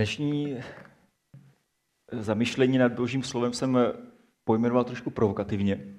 Dnešní 0.00 0.56
zamyšlení 2.12 2.78
nad 2.78 2.92
Božím 2.92 3.22
slovem 3.22 3.52
jsem 3.52 3.78
pojmenoval 4.44 4.84
trošku 4.84 5.10
provokativně. 5.10 5.96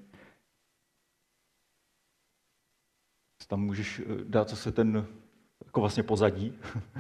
Tam 3.48 3.62
můžeš 3.62 4.02
dát 4.24 4.50
zase 4.50 4.72
ten 4.72 5.08
jako 5.66 5.80
vlastně 5.80 6.04
pozadí. 6.04 6.60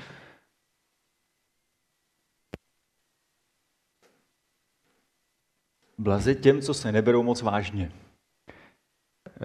Blaze 5.97 6.36
těm, 6.36 6.61
co 6.61 6.73
se 6.73 6.91
neberou 6.91 7.23
moc 7.23 7.41
vážně. 7.41 7.91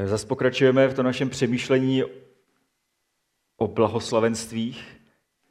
Zase 0.05 0.27
pokračujeme 0.27 0.89
v 0.89 0.95
tom 0.95 1.05
našem 1.05 1.31
přemýšlení 1.31 2.03
o 3.57 3.69
blahoslavenstvích, 3.69 4.96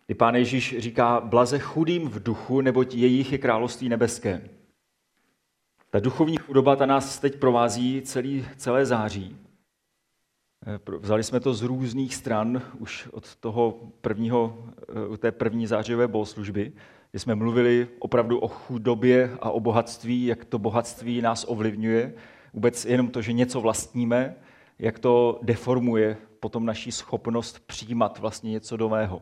kdy 0.06 0.16
Pán 0.16 0.36
Ježíš 0.36 0.76
říká, 0.78 1.22
blaze 1.22 1.60
chudým 1.60 2.10
v 2.10 2.24
duchu, 2.24 2.62
neboť 2.62 2.96
jejich 2.96 3.32
je 3.32 3.38
království 3.38 3.90
nebeské. 3.90 4.50
Ta 5.90 6.00
duchovní 6.00 6.38
chudoba, 6.38 6.76
ta 6.76 6.86
nás 6.86 7.20
teď 7.20 7.36
provází 7.36 8.02
celý, 8.02 8.46
celé 8.58 8.86
září. 8.86 9.38
Vzali 11.00 11.24
jsme 11.24 11.40
to 11.40 11.54
z 11.54 11.62
různých 11.62 12.16
stran, 12.16 12.62
už 12.80 13.08
od 13.12 13.36
toho 13.36 13.80
prvního, 14.02 14.58
eh, 15.14 15.18
té 15.18 15.32
první 15.32 15.68
zářivé 15.68 16.08
bohoslužby, 16.08 16.74
kdy 17.12 17.20
jsme 17.20 17.36
mluvili 17.36 17.88
opravdu 18.00 18.40
o 18.40 18.48
chudobě 18.48 19.38
a 19.42 19.50
o 19.52 19.60
bohatství, 19.60 20.26
jak 20.26 20.46
to 20.46 20.60
bohatství 20.60 21.22
nás 21.22 21.46
ovlivňuje, 21.48 22.14
vůbec 22.54 22.86
jenom 22.86 23.08
to, 23.08 23.22
že 23.22 23.34
něco 23.34 23.62
vlastníme, 23.62 24.36
jak 24.80 25.00
to 25.00 25.40
deformuje 25.42 26.18
potom 26.40 26.66
naší 26.66 26.92
schopnost 26.92 27.60
přijímat 27.68 28.20
vlastně 28.20 28.52
něco 28.52 28.78
nového. 28.78 29.22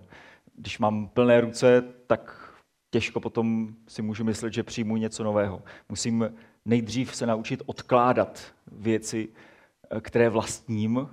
Když 0.55 0.79
mám 0.79 1.07
plné 1.07 1.41
ruce, 1.41 1.83
tak 2.07 2.53
těžko 2.89 3.19
potom 3.19 3.75
si 3.87 4.01
můžu 4.01 4.23
myslet, 4.23 4.53
že 4.53 4.63
přijmu 4.63 4.97
něco 4.97 5.23
nového. 5.23 5.61
Musím 5.89 6.33
nejdřív 6.65 7.15
se 7.15 7.25
naučit 7.25 7.61
odkládat 7.65 8.53
věci, 8.71 9.29
které 10.01 10.29
vlastním, 10.29 11.09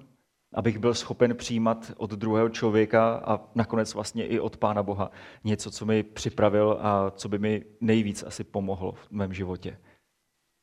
abych 0.55 0.79
byl 0.79 0.95
schopen 0.95 1.37
přijímat 1.37 1.93
od 1.97 2.11
druhého 2.11 2.49
člověka 2.49 3.15
a 3.15 3.41
nakonec 3.55 3.95
vlastně 3.95 4.27
i 4.27 4.41
od 4.41 4.57
Pána 4.57 4.83
Boha 4.83 5.11
něco, 5.45 5.71
co 5.71 5.87
mi 5.87 6.03
připravil 6.03 6.79
a 6.81 7.11
co 7.11 7.29
by 7.29 7.39
mi 7.39 7.65
nejvíc 7.81 8.23
asi 8.23 8.45
pomohlo 8.45 8.93
v 8.93 9.11
mém 9.11 9.33
životě. 9.33 9.79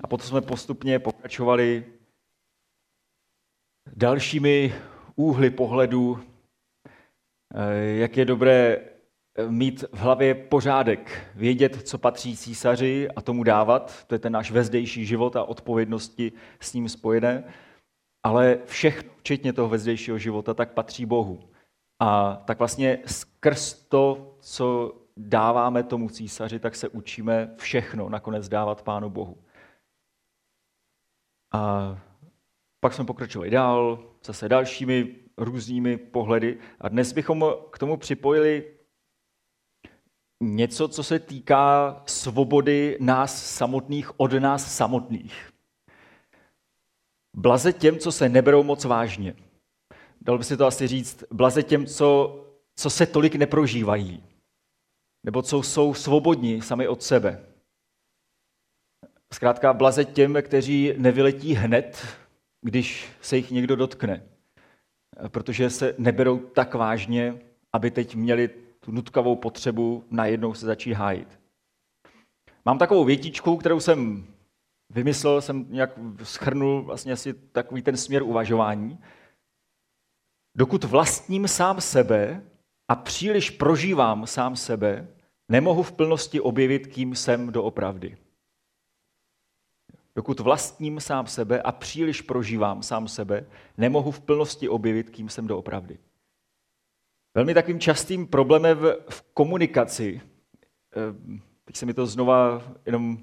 A 0.04 0.08
potom 0.08 0.28
jsme 0.28 0.42
postupně 0.42 1.00
pokračovali 1.00 1.86
dalšími 3.96 4.74
úhly 5.16 5.50
pohledu, 5.50 6.20
eh, 6.20 6.37
jak 7.98 8.18
je 8.18 8.26
dobré 8.26 8.78
eh, 9.36 9.50
mít 9.50 9.82
v 9.82 10.00
hlavě 10.00 10.36
pořádek, 10.36 11.32
vědět, 11.36 11.88
co 11.88 11.98
patří 11.98 12.38
císaři 12.38 13.08
a 13.16 13.22
tomu 13.22 13.44
dávat. 13.44 14.04
To 14.08 14.16
je 14.16 14.20
ten 14.20 14.34
náš 14.34 14.52
vezdejší 14.52 15.06
život 15.06 15.36
a 15.36 15.44
odpovědnosti 15.44 16.32
s 16.60 16.74
ním 16.74 16.90
spojené. 16.90 17.44
Ale 18.24 18.60
všechno, 18.66 19.12
včetně 19.18 19.54
toho 19.54 19.70
vezdejšího 19.70 20.18
života, 20.18 20.54
tak 20.54 20.74
patří 20.74 21.06
Bohu. 21.06 21.50
A 22.00 22.36
tak 22.46 22.60
vlastně 22.60 23.00
skrz 23.06 23.74
to, 23.74 24.36
co 24.40 24.94
dáváme 25.18 25.84
tomu 25.84 26.10
císaři, 26.10 26.60
tak 26.60 26.76
se 26.76 26.90
učíme 26.90 27.54
všechno 27.58 28.10
nakonec 28.10 28.50
dávat 28.50 28.82
Pánu 28.82 29.10
Bohu. 29.10 29.38
A 31.54 31.96
pak 32.80 32.94
jsme 32.94 33.06
pokračovali 33.06 33.50
dál, 33.50 34.00
zase 34.24 34.50
dalšími 34.50 35.27
různými 35.38 35.98
pohledy. 35.98 36.58
A 36.80 36.90
dnes 36.90 37.14
bychom 37.14 37.46
k 37.72 37.80
tomu 37.80 37.98
připojili 37.98 38.74
něco, 40.44 40.88
co 40.88 41.04
se 41.04 41.20
týká 41.20 42.02
svobody 42.06 42.98
nás 43.00 43.46
samotných 43.56 44.20
od 44.20 44.34
nás 44.34 44.76
samotných. 44.76 45.54
Blaze 47.36 47.74
těm, 47.74 48.00
co 48.00 48.12
se 48.12 48.30
neberou 48.30 48.64
moc 48.64 48.86
vážně. 48.86 49.36
Dal 50.22 50.38
by 50.38 50.44
si 50.44 50.58
to 50.58 50.66
asi 50.66 50.88
říct, 50.88 51.24
blaze 51.32 51.64
těm, 51.64 51.86
co, 51.86 52.40
co 52.76 52.90
se 52.90 53.06
tolik 53.06 53.36
neprožívají. 53.36 54.24
Nebo 55.24 55.42
co 55.42 55.64
jsou 55.64 55.94
svobodní 55.94 56.62
sami 56.62 56.88
od 56.88 57.04
sebe. 57.04 57.46
Zkrátka 59.34 59.74
blaze 59.74 60.06
těm, 60.06 60.38
kteří 60.42 60.94
nevyletí 60.98 61.54
hned, 61.54 62.08
když 62.62 63.10
se 63.22 63.38
jich 63.38 63.52
někdo 63.52 63.76
dotkne. 63.76 64.37
Protože 65.28 65.70
se 65.70 65.96
neberou 65.98 66.40
tak 66.40 66.74
vážně, 66.74 67.42
aby 67.74 67.92
teď 67.92 68.16
měli 68.16 68.48
tu 68.80 68.92
nutkavou 68.92 69.36
potřebu 69.36 70.04
najednou 70.12 70.54
se 70.54 70.66
začít 70.66 70.94
hájit. 70.94 71.40
Mám 72.66 72.78
takovou 72.78 73.04
větičku, 73.04 73.58
kterou 73.58 73.80
jsem 73.80 74.28
vymyslel, 74.90 75.42
jsem 75.42 75.66
nějak 75.70 75.92
schrnul 76.24 76.82
vlastně 76.82 77.14
asi 77.14 77.34
takový 77.34 77.82
ten 77.82 77.98
směr 77.98 78.24
uvažování. 78.24 79.00
Dokud 80.58 80.84
vlastním 80.84 81.48
sám 81.48 81.82
sebe 81.82 82.44
a 82.92 82.96
příliš 82.96 83.50
prožívám 83.50 84.28
sám 84.28 84.56
sebe, 84.56 85.08
nemohu 85.52 85.84
v 85.84 85.92
plnosti 85.92 86.42
objevit, 86.42 86.88
kým 86.88 87.16
jsem 87.16 87.52
doopravdy 87.52 88.18
dokud 90.18 90.40
vlastním 90.40 91.00
sám 91.00 91.28
sebe 91.28 91.62
a 91.62 91.72
příliš 91.72 92.22
prožívám 92.22 92.84
sám 92.84 93.08
sebe, 93.08 93.46
nemohu 93.78 94.12
v 94.12 94.20
plnosti 94.20 94.70
objevit, 94.70 95.10
kým 95.10 95.30
jsem 95.30 95.48
doopravdy. 95.48 95.98
Velmi 97.36 97.54
takovým 97.54 97.80
častým 97.80 98.28
problémem 98.28 98.78
v 99.10 99.22
komunikaci, 99.34 100.22
eh, 100.96 101.00
teď 101.66 101.76
se 101.76 101.86
mi 101.86 101.94
to 101.94 102.06
znova 102.06 102.62
jenom 102.86 103.18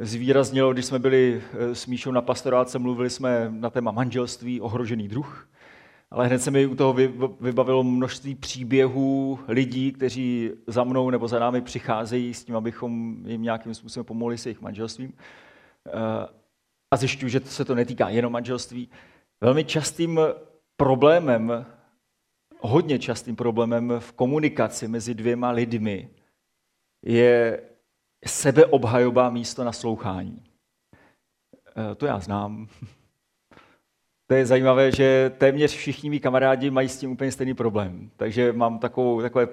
zvýraznilo, 0.00 0.72
když 0.72 0.84
jsme 0.84 0.98
byli 0.98 1.42
eh, 1.52 1.74
s 1.74 1.86
Míšou 1.86 2.10
na 2.10 2.22
pastoráce, 2.22 2.78
mluvili 2.78 3.10
jsme 3.10 3.46
na 3.50 3.70
téma 3.70 3.90
manželství, 3.90 4.60
ohrožený 4.60 5.08
druh, 5.08 5.48
ale 6.10 6.26
hned 6.26 6.38
se 6.38 6.50
mi 6.50 6.66
u 6.66 6.74
toho 6.74 6.96
vybavilo 7.40 7.82
množství 7.82 8.34
příběhů 8.34 9.38
lidí, 9.48 9.92
kteří 9.92 10.50
za 10.66 10.84
mnou 10.84 11.10
nebo 11.10 11.28
za 11.28 11.38
námi 11.38 11.60
přicházejí 11.60 12.34
s 12.34 12.44
tím, 12.44 12.56
abychom 12.56 13.16
jim 13.26 13.42
nějakým 13.42 13.74
způsobem 13.74 14.04
pomohli 14.04 14.38
s 14.38 14.46
jejich 14.46 14.60
manželstvím. 14.60 15.12
Eh, 15.88 16.28
a 16.90 16.96
zjišťuju, 16.96 17.28
že 17.28 17.40
se 17.40 17.64
to 17.64 17.74
netýká 17.74 18.08
jenom 18.08 18.32
manželství, 18.32 18.90
velmi 19.40 19.64
častým 19.64 20.20
problémem, 20.76 21.66
hodně 22.60 22.98
častým 22.98 23.36
problémem 23.36 23.92
v 23.98 24.12
komunikaci 24.12 24.88
mezi 24.88 25.14
dvěma 25.14 25.50
lidmi 25.50 26.10
je 27.04 27.62
sebeobhajoba 28.26 29.30
místo 29.30 29.64
naslouchání. 29.64 30.44
Eh, 31.76 31.94
to 31.94 32.06
já 32.06 32.20
znám. 32.20 32.68
To 34.26 34.34
je 34.34 34.46
zajímavé, 34.46 34.92
že 34.92 35.30
téměř 35.38 35.74
všichni 35.74 36.10
mý 36.10 36.20
kamarádi 36.20 36.70
mají 36.70 36.88
s 36.88 36.98
tím 36.98 37.10
úplně 37.10 37.32
stejný 37.32 37.54
problém. 37.54 38.10
Takže 38.16 38.52
mám 38.52 38.78
takovou, 38.78 39.22
takové, 39.22 39.48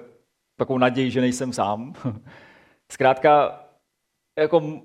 takovou 0.56 0.78
naději, 0.78 1.10
že 1.10 1.20
nejsem 1.20 1.52
sám. 1.52 1.94
Zkrátka, 2.92 3.64
jako 4.38 4.82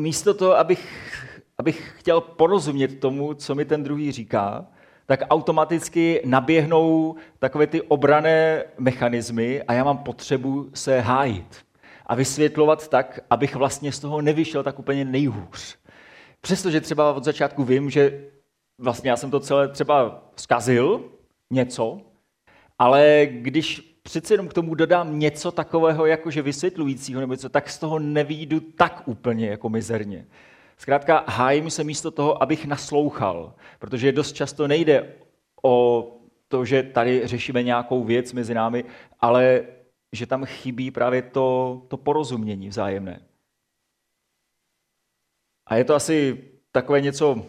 místo 0.00 0.34
toho, 0.34 0.58
abych, 0.58 1.12
abych 1.58 1.94
chtěl 1.98 2.20
porozumět 2.20 3.00
tomu, 3.00 3.34
co 3.34 3.54
mi 3.54 3.64
ten 3.64 3.82
druhý 3.82 4.12
říká, 4.12 4.66
tak 5.06 5.20
automaticky 5.30 6.22
naběhnou 6.24 7.14
takové 7.38 7.66
ty 7.66 7.82
obrané 7.82 8.64
mechanismy 8.78 9.62
a 9.62 9.72
já 9.72 9.84
mám 9.84 9.98
potřebu 9.98 10.70
se 10.74 11.00
hájit 11.00 11.56
a 12.06 12.14
vysvětlovat 12.14 12.88
tak, 12.88 13.20
abych 13.30 13.56
vlastně 13.56 13.92
z 13.92 13.98
toho 13.98 14.20
nevyšel 14.20 14.62
tak 14.62 14.78
úplně 14.78 15.04
nejhůř. 15.04 15.76
Přestože 16.40 16.80
třeba 16.80 17.12
od 17.12 17.24
začátku 17.24 17.64
vím, 17.64 17.90
že 17.90 18.24
vlastně 18.78 19.10
já 19.10 19.16
jsem 19.16 19.30
to 19.30 19.40
celé 19.40 19.68
třeba 19.68 20.24
zkazil, 20.36 21.04
něco, 21.50 22.00
ale 22.78 23.28
když 23.30 23.89
přeci 24.10 24.32
jenom 24.32 24.48
k 24.48 24.54
tomu 24.54 24.74
dodám 24.74 25.18
něco 25.18 25.52
takového, 25.52 26.06
jakože 26.06 26.42
vysvětlujícího 26.42 27.20
nebo 27.20 27.32
něco, 27.32 27.48
tak 27.48 27.70
z 27.70 27.78
toho 27.78 27.98
nevídu 27.98 28.60
tak 28.60 29.08
úplně 29.08 29.48
jako 29.48 29.68
mizerně. 29.68 30.26
Zkrátka 30.76 31.24
hájím 31.28 31.70
se 31.70 31.84
místo 31.84 32.10
toho, 32.10 32.42
abych 32.42 32.66
naslouchal, 32.66 33.54
protože 33.78 34.12
dost 34.12 34.32
často 34.32 34.68
nejde 34.68 35.14
o 35.62 36.06
to, 36.48 36.64
že 36.64 36.82
tady 36.82 37.26
řešíme 37.26 37.62
nějakou 37.62 38.04
věc 38.04 38.32
mezi 38.32 38.54
námi, 38.54 38.84
ale 39.20 39.62
že 40.12 40.26
tam 40.26 40.44
chybí 40.44 40.90
právě 40.90 41.22
to, 41.22 41.82
to 41.88 41.96
porozumění 41.96 42.68
vzájemné. 42.68 43.22
A 45.66 45.76
je 45.76 45.84
to 45.84 45.94
asi 45.94 46.44
takové 46.72 47.00
něco, 47.00 47.46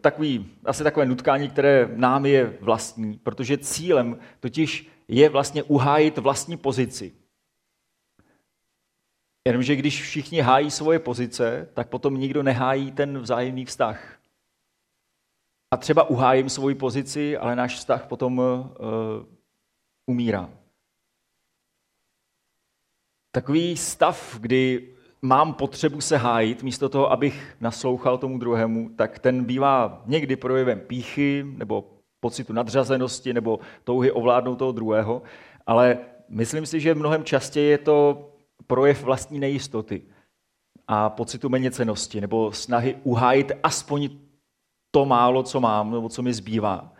takový, 0.00 0.46
asi 0.64 0.84
takové 0.84 1.06
nutkání, 1.06 1.50
které 1.50 1.88
nám 1.94 2.26
je 2.26 2.56
vlastní, 2.60 3.18
protože 3.18 3.58
cílem 3.58 4.18
totiž 4.40 4.97
je 5.08 5.28
vlastně 5.28 5.62
uhájit 5.62 6.18
vlastní 6.18 6.56
pozici. 6.56 7.14
Jenomže 9.46 9.76
když 9.76 10.02
všichni 10.02 10.40
hájí 10.40 10.70
svoje 10.70 10.98
pozice, 10.98 11.68
tak 11.74 11.88
potom 11.88 12.18
nikdo 12.18 12.42
nehájí 12.42 12.92
ten 12.92 13.18
vzájemný 13.18 13.64
vztah. 13.64 14.18
A 15.70 15.76
třeba 15.76 16.04
uhájím 16.04 16.50
svoji 16.50 16.74
pozici, 16.74 17.36
ale 17.36 17.56
náš 17.56 17.74
vztah 17.74 18.06
potom 18.06 18.38
uh, 18.38 18.44
umírá. 20.06 20.50
takový 23.32 23.76
stav, 23.76 24.38
kdy 24.40 24.94
mám 25.22 25.54
potřebu 25.54 26.00
se 26.00 26.16
hájit, 26.16 26.62
místo 26.62 26.88
toho, 26.88 27.12
abych 27.12 27.56
naslouchal 27.60 28.18
tomu 28.18 28.38
druhému, 28.38 28.88
tak 28.88 29.18
ten 29.18 29.44
bývá 29.44 30.02
někdy 30.06 30.36
projevem 30.36 30.80
píchy 30.80 31.44
nebo 31.56 31.97
pocitu 32.20 32.52
nadřazenosti 32.52 33.32
nebo 33.32 33.58
touhy 33.84 34.12
ovládnout 34.12 34.56
toho 34.56 34.72
druhého, 34.72 35.22
ale 35.66 35.98
myslím 36.28 36.66
si, 36.66 36.80
že 36.80 36.94
mnohem 36.94 37.24
častěji 37.24 37.70
je 37.70 37.78
to 37.78 38.28
projev 38.66 39.02
vlastní 39.02 39.38
nejistoty 39.38 40.02
a 40.88 41.10
pocitu 41.10 41.48
méněcenosti 41.48 42.20
nebo 42.20 42.52
snahy 42.52 42.96
uhájit 43.02 43.52
aspoň 43.62 44.10
to 44.90 45.04
málo, 45.04 45.42
co 45.42 45.60
mám 45.60 45.90
nebo 45.90 46.08
co 46.08 46.22
mi 46.22 46.32
zbývá. 46.32 46.92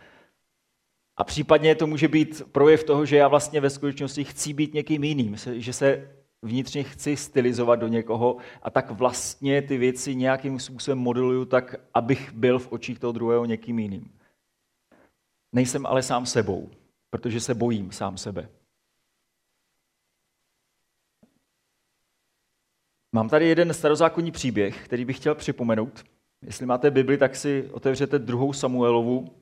A 1.17 1.23
případně 1.23 1.75
to 1.75 1.87
může 1.87 2.07
být 2.07 2.41
projev 2.51 2.83
toho, 2.83 3.05
že 3.05 3.17
já 3.17 3.27
vlastně 3.27 3.61
ve 3.61 3.69
skutečnosti 3.69 4.23
chci 4.23 4.53
být 4.53 4.73
někým 4.73 5.03
jiným, 5.03 5.35
že 5.53 5.73
se 5.73 6.09
vnitřně 6.41 6.83
chci 6.83 7.17
stylizovat 7.17 7.79
do 7.79 7.87
někoho 7.87 8.37
a 8.61 8.69
tak 8.69 8.91
vlastně 8.91 9.61
ty 9.61 9.77
věci 9.77 10.15
nějakým 10.15 10.59
způsobem 10.59 10.97
modeluju 10.97 11.45
tak, 11.45 11.75
abych 11.93 12.33
byl 12.33 12.59
v 12.59 12.71
očích 12.71 12.99
toho 12.99 13.13
druhého 13.13 13.45
někým 13.45 13.79
jiným. 13.79 14.11
Nejsem 15.51 15.85
ale 15.85 16.03
sám 16.03 16.25
sebou, 16.25 16.69
protože 17.09 17.39
se 17.39 17.53
bojím 17.53 17.91
sám 17.91 18.17
sebe. 18.17 18.49
Mám 23.11 23.29
tady 23.29 23.47
jeden 23.47 23.73
starozákonní 23.73 24.31
příběh, 24.31 24.85
který 24.85 25.05
bych 25.05 25.17
chtěl 25.17 25.35
připomenout. 25.35 26.03
Jestli 26.41 26.65
máte 26.65 26.91
Bibli, 26.91 27.17
tak 27.17 27.35
si 27.35 27.69
otevřete 27.71 28.19
druhou 28.19 28.53
Samuelovu, 28.53 29.35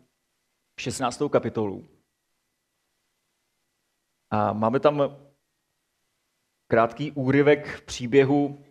16. 0.79 1.21
kapitolu. 1.31 1.87
A 4.29 4.53
máme 4.53 4.79
tam 4.79 5.17
krátký 6.67 7.11
úryvek 7.11 7.81
příběhu 7.81 8.65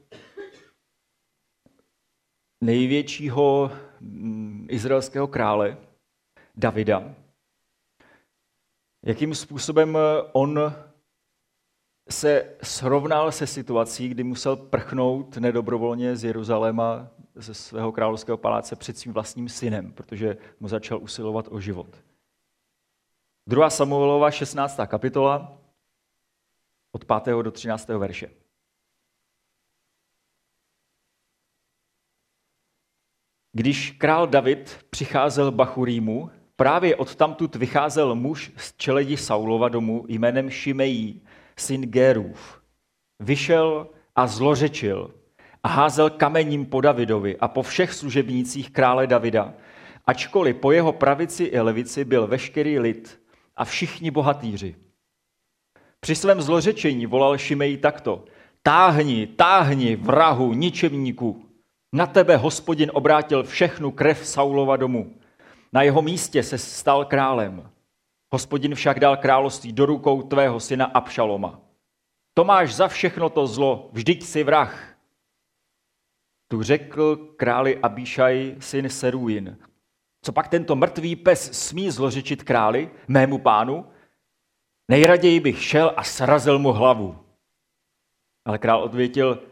největšího 2.61 3.71
mm, 4.01 4.67
izraelského 4.71 5.27
krále, 5.27 5.79
Davida. 6.55 7.26
Jakým 9.07 9.35
způsobem 9.35 9.99
on 10.33 10.75
se 12.11 12.57
srovnal 12.63 13.33
se 13.33 13.47
situací, 13.47 14.09
kdy 14.09 14.25
musel 14.25 14.57
prchnout 14.57 15.37
nedobrovolně 15.37 16.17
z 16.17 16.25
Jeruzaléma, 16.25 17.09
ze 17.35 17.55
svého 17.55 17.93
královského 17.93 18.39
paláce 18.39 18.77
před 18.77 18.99
svým 18.99 19.15
vlastním 19.15 19.49
synem, 19.49 19.93
protože 19.93 20.37
mu 20.61 20.69
začal 20.69 21.03
usilovat 21.03 21.49
o 21.51 21.61
život. 21.61 22.05
2. 23.47 23.71
Samuelova 23.71 24.31
16. 24.31 24.81
kapitola 24.87 25.59
od 26.93 27.05
5. 27.05 27.43
do 27.43 27.51
13. 27.51 27.89
verše. 27.89 28.31
Když 33.53 33.91
král 33.91 34.27
David 34.27 34.87
přicházel 34.91 35.53
Bachurímu, 35.53 36.31
právě 36.57 36.97
od 36.97 37.15
tamtud 37.15 37.57
vycházel 37.57 38.15
muž 38.15 38.53
z 38.57 38.77
čeledi 38.77 39.17
Saulova 39.17 39.69
domu 39.69 40.05
jménem 40.09 40.51
Šimejí, 40.51 41.23
syn 41.57 41.81
Gerův. 41.81 42.61
Vyšel 43.21 43.87
a 44.17 44.27
zlořečil 44.27 45.15
a 45.63 45.69
házel 45.69 46.11
kamením 46.11 46.67
po 46.67 46.81
Davidovi 46.81 47.37
a 47.37 47.49
po 47.49 47.63
všech 47.63 47.93
služebnících 47.93 48.71
krále 48.71 49.07
Davida, 49.07 49.55
ačkoliv 50.07 50.57
po 50.57 50.73
jeho 50.73 50.93
pravici 50.93 51.45
i 51.45 51.61
levici 51.61 52.05
byl 52.05 52.27
veškerý 52.27 52.79
lid 52.79 53.21
a 53.57 53.65
všichni 53.65 54.11
bohatýři. 54.11 54.75
Při 56.01 56.15
svém 56.15 56.43
zlořečení 56.43 57.07
volal 57.07 57.39
Šimej 57.39 57.77
takto. 57.77 58.25
Táhni, 58.63 59.27
táhni, 59.27 59.97
vrahu, 59.97 60.53
ničemníku. 60.53 61.45
Na 61.93 62.07
tebe 62.07 62.37
hospodin 62.37 62.91
obrátil 62.95 63.43
všechnu 63.43 63.91
krev 63.91 64.27
Saulova 64.27 64.77
domu. 64.77 65.15
Na 65.77 65.83
jeho 65.83 66.03
místě 66.03 66.43
se 66.43 66.59
stal 66.59 67.05
králem. 67.05 67.71
Hospodin 68.33 68.75
však 68.75 69.01
dal 69.01 69.17
království 69.17 69.73
do 69.73 69.87
rukou 69.87 70.23
tvého 70.23 70.61
syna 70.61 70.85
Abšaloma. 70.85 71.61
To 72.35 72.45
máš 72.45 72.75
za 72.75 72.89
všechno 72.89 73.29
to 73.29 73.47
zlo, 73.47 73.91
vždyť 73.93 74.25
si 74.25 74.45
vrah. 74.45 74.97
Tu 76.49 76.63
řekl 76.63 77.17
králi 77.17 77.79
Abíšaj, 77.79 78.57
syn 78.59 78.89
Seruin. 78.89 79.59
Co 80.23 80.33
pak 80.33 80.49
tento 80.49 80.77
mrtvý 80.77 81.17
pes 81.17 81.69
smí 81.69 81.91
zlořečit 81.91 82.43
králi, 82.43 82.91
mému 83.09 83.39
pánu? 83.39 83.87
Nejraději 84.91 85.41
bych 85.41 85.65
šel 85.65 85.93
a 85.97 86.05
srazil 86.05 86.59
mu 86.59 86.73
hlavu. 86.73 87.19
Ale 88.45 88.59
král 88.59 88.83
odvětil, 88.83 89.43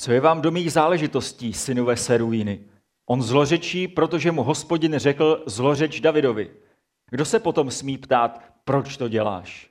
co 0.00 0.12
je 0.12 0.20
vám 0.20 0.40
do 0.40 0.50
mých 0.50 0.72
záležitostí, 0.72 1.52
synové 1.52 1.96
Seruíny? 1.96 2.73
On 3.06 3.22
zlořečí, 3.22 3.88
protože 3.88 4.32
mu 4.32 4.42
hospodin 4.42 4.94
řekl 4.98 5.42
zlořeč 5.46 6.00
Davidovi. 6.00 6.50
Kdo 7.10 7.24
se 7.24 7.40
potom 7.40 7.70
smí 7.70 7.98
ptát, 7.98 8.42
proč 8.64 8.96
to 8.96 9.08
děláš? 9.08 9.70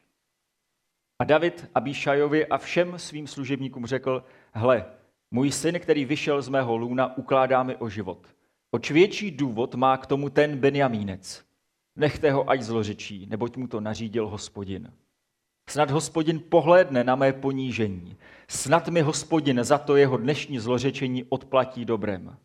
A 1.19 1.24
David 1.24 1.69
Abíšajovi 1.75 2.47
a 2.47 2.57
všem 2.57 3.00
svým 3.00 3.27
služebníkům 3.27 3.85
řekl, 3.85 4.24
hle, 4.53 4.85
můj 5.31 5.51
syn, 5.51 5.80
který 5.80 6.06
vyšel 6.06 6.41
z 6.41 6.50
mého 6.50 6.77
lůna, 6.77 7.18
ukládá 7.18 7.63
mi 7.63 7.75
o 7.75 7.89
život. 7.89 8.27
Oč 8.71 8.91
větší 8.91 9.31
důvod 9.31 9.75
má 9.75 9.97
k 9.97 10.06
tomu 10.06 10.30
ten 10.30 10.57
Benjamínec. 10.57 11.45
Nechte 11.95 12.31
ho, 12.31 12.50
ať 12.50 12.62
zlořečí, 12.62 13.25
neboť 13.30 13.57
mu 13.57 13.68
to 13.68 13.81
nařídil 13.81 14.27
hospodin. 14.27 14.94
Snad 15.69 15.91
hospodin 15.91 16.39
pohlédne 16.39 17.03
na 17.03 17.15
mé 17.15 17.33
ponížení. 17.33 18.18
Snad 18.47 18.88
mi 18.88 19.01
hospodin 19.01 19.63
za 19.63 19.77
to 19.77 19.95
jeho 19.95 20.18
dnešní 20.18 20.59
zlořečení 20.59 21.24
odplatí 21.24 21.85
dobrem. 21.85 22.38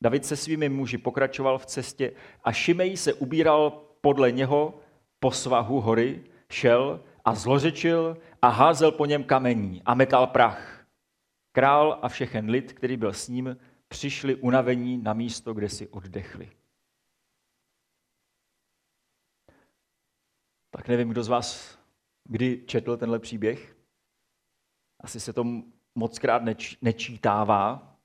David 0.00 0.26
se 0.26 0.36
svými 0.36 0.68
muži 0.68 0.98
pokračoval 0.98 1.58
v 1.58 1.66
cestě 1.66 2.12
a 2.44 2.52
Šimej 2.52 2.96
se 2.96 3.14
ubíral 3.14 3.70
podle 4.00 4.32
něho 4.32 4.80
po 5.20 5.30
svahu 5.30 5.80
hory, 5.80 6.24
šel 6.50 7.04
a 7.24 7.34
zlořečil 7.34 8.16
a 8.42 8.48
házel 8.48 8.92
po 8.92 9.06
něm 9.06 9.24
kamení 9.24 9.82
a 9.84 9.94
metal 9.94 10.26
prach. 10.26 10.86
Král 11.52 11.98
a 12.02 12.08
všechen 12.08 12.50
lid, 12.50 12.72
který 12.72 12.96
byl 12.96 13.12
s 13.12 13.28
ním, 13.28 13.56
přišli 13.88 14.34
unavení 14.34 14.98
na 14.98 15.12
místo, 15.12 15.54
kde 15.54 15.68
si 15.68 15.88
oddechli. 15.88 16.50
Tak 20.70 20.88
nevím, 20.88 21.08
kdo 21.08 21.22
z 21.22 21.28
vás 21.28 21.78
kdy 22.28 22.64
četl 22.66 22.96
tenhle 22.96 23.18
příběh. 23.18 23.76
Asi 25.00 25.20
se 25.20 25.32
to 25.32 25.44
moc 25.94 26.18
krát 26.18 26.42
neč, 26.42 26.78
nečítává. 26.82 27.97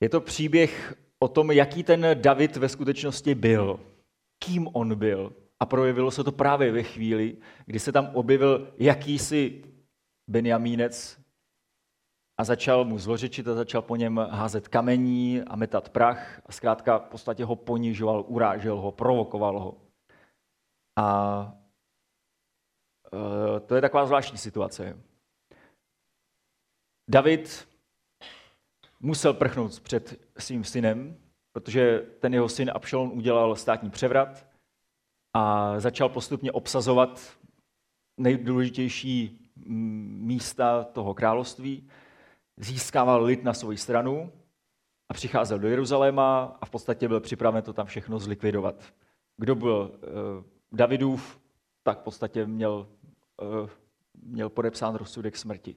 Je 0.00 0.08
to 0.08 0.20
příběh 0.20 0.94
o 1.18 1.28
tom, 1.28 1.50
jaký 1.50 1.82
ten 1.82 2.06
David 2.14 2.56
ve 2.56 2.68
skutečnosti 2.68 3.34
byl, 3.34 3.80
kým 4.44 4.68
on 4.72 4.94
byl. 4.94 5.32
A 5.60 5.66
projevilo 5.66 6.10
se 6.10 6.24
to 6.24 6.32
právě 6.32 6.72
ve 6.72 6.82
chvíli, 6.82 7.36
kdy 7.66 7.78
se 7.78 7.92
tam 7.92 8.10
objevil 8.14 8.74
jakýsi 8.78 9.64
Benjamínec 10.28 11.20
a 12.38 12.44
začal 12.44 12.84
mu 12.84 12.98
zlořečit 12.98 13.48
a 13.48 13.54
začal 13.54 13.82
po 13.82 13.96
něm 13.96 14.18
házet 14.30 14.68
kamení 14.68 15.42
a 15.42 15.56
metat 15.56 15.88
prach 15.88 16.40
a 16.46 16.52
zkrátka 16.52 16.98
v 16.98 17.08
podstatě 17.08 17.44
ho 17.44 17.56
ponižoval, 17.56 18.24
urážel 18.28 18.80
ho, 18.80 18.92
provokoval 18.92 19.60
ho. 19.60 19.76
A 20.96 21.52
e, 23.56 23.60
to 23.60 23.74
je 23.74 23.80
taková 23.80 24.06
zvláštní 24.06 24.38
situace. 24.38 24.98
David 27.08 27.68
musel 29.00 29.34
prchnout 29.34 29.80
před 29.80 30.20
svým 30.38 30.64
synem, 30.64 31.16
protože 31.52 32.06
ten 32.18 32.34
jeho 32.34 32.48
syn 32.48 32.70
Abšalon 32.74 33.10
udělal 33.14 33.56
státní 33.56 33.90
převrat 33.90 34.46
a 35.34 35.74
začal 35.80 36.08
postupně 36.08 36.52
obsazovat 36.52 37.38
nejdůležitější 38.16 39.40
místa 39.66 40.84
toho 40.84 41.14
království, 41.14 41.88
získával 42.56 43.24
lid 43.24 43.44
na 43.44 43.54
svoji 43.54 43.78
stranu 43.78 44.32
a 45.08 45.14
přicházel 45.14 45.58
do 45.58 45.68
Jeruzaléma 45.68 46.56
a 46.60 46.66
v 46.66 46.70
podstatě 46.70 47.08
byl 47.08 47.20
připraven 47.20 47.62
to 47.62 47.72
tam 47.72 47.86
všechno 47.86 48.18
zlikvidovat. 48.18 48.84
Kdo 49.36 49.54
byl 49.54 49.90
uh, 49.92 50.44
Davidův, 50.72 51.40
tak 51.82 52.00
v 52.00 52.02
podstatě 52.02 52.46
měl, 52.46 52.88
uh, 53.42 53.70
měl 54.22 54.48
podepsán 54.48 54.94
rozsudek 54.94 55.36
smrti. 55.36 55.76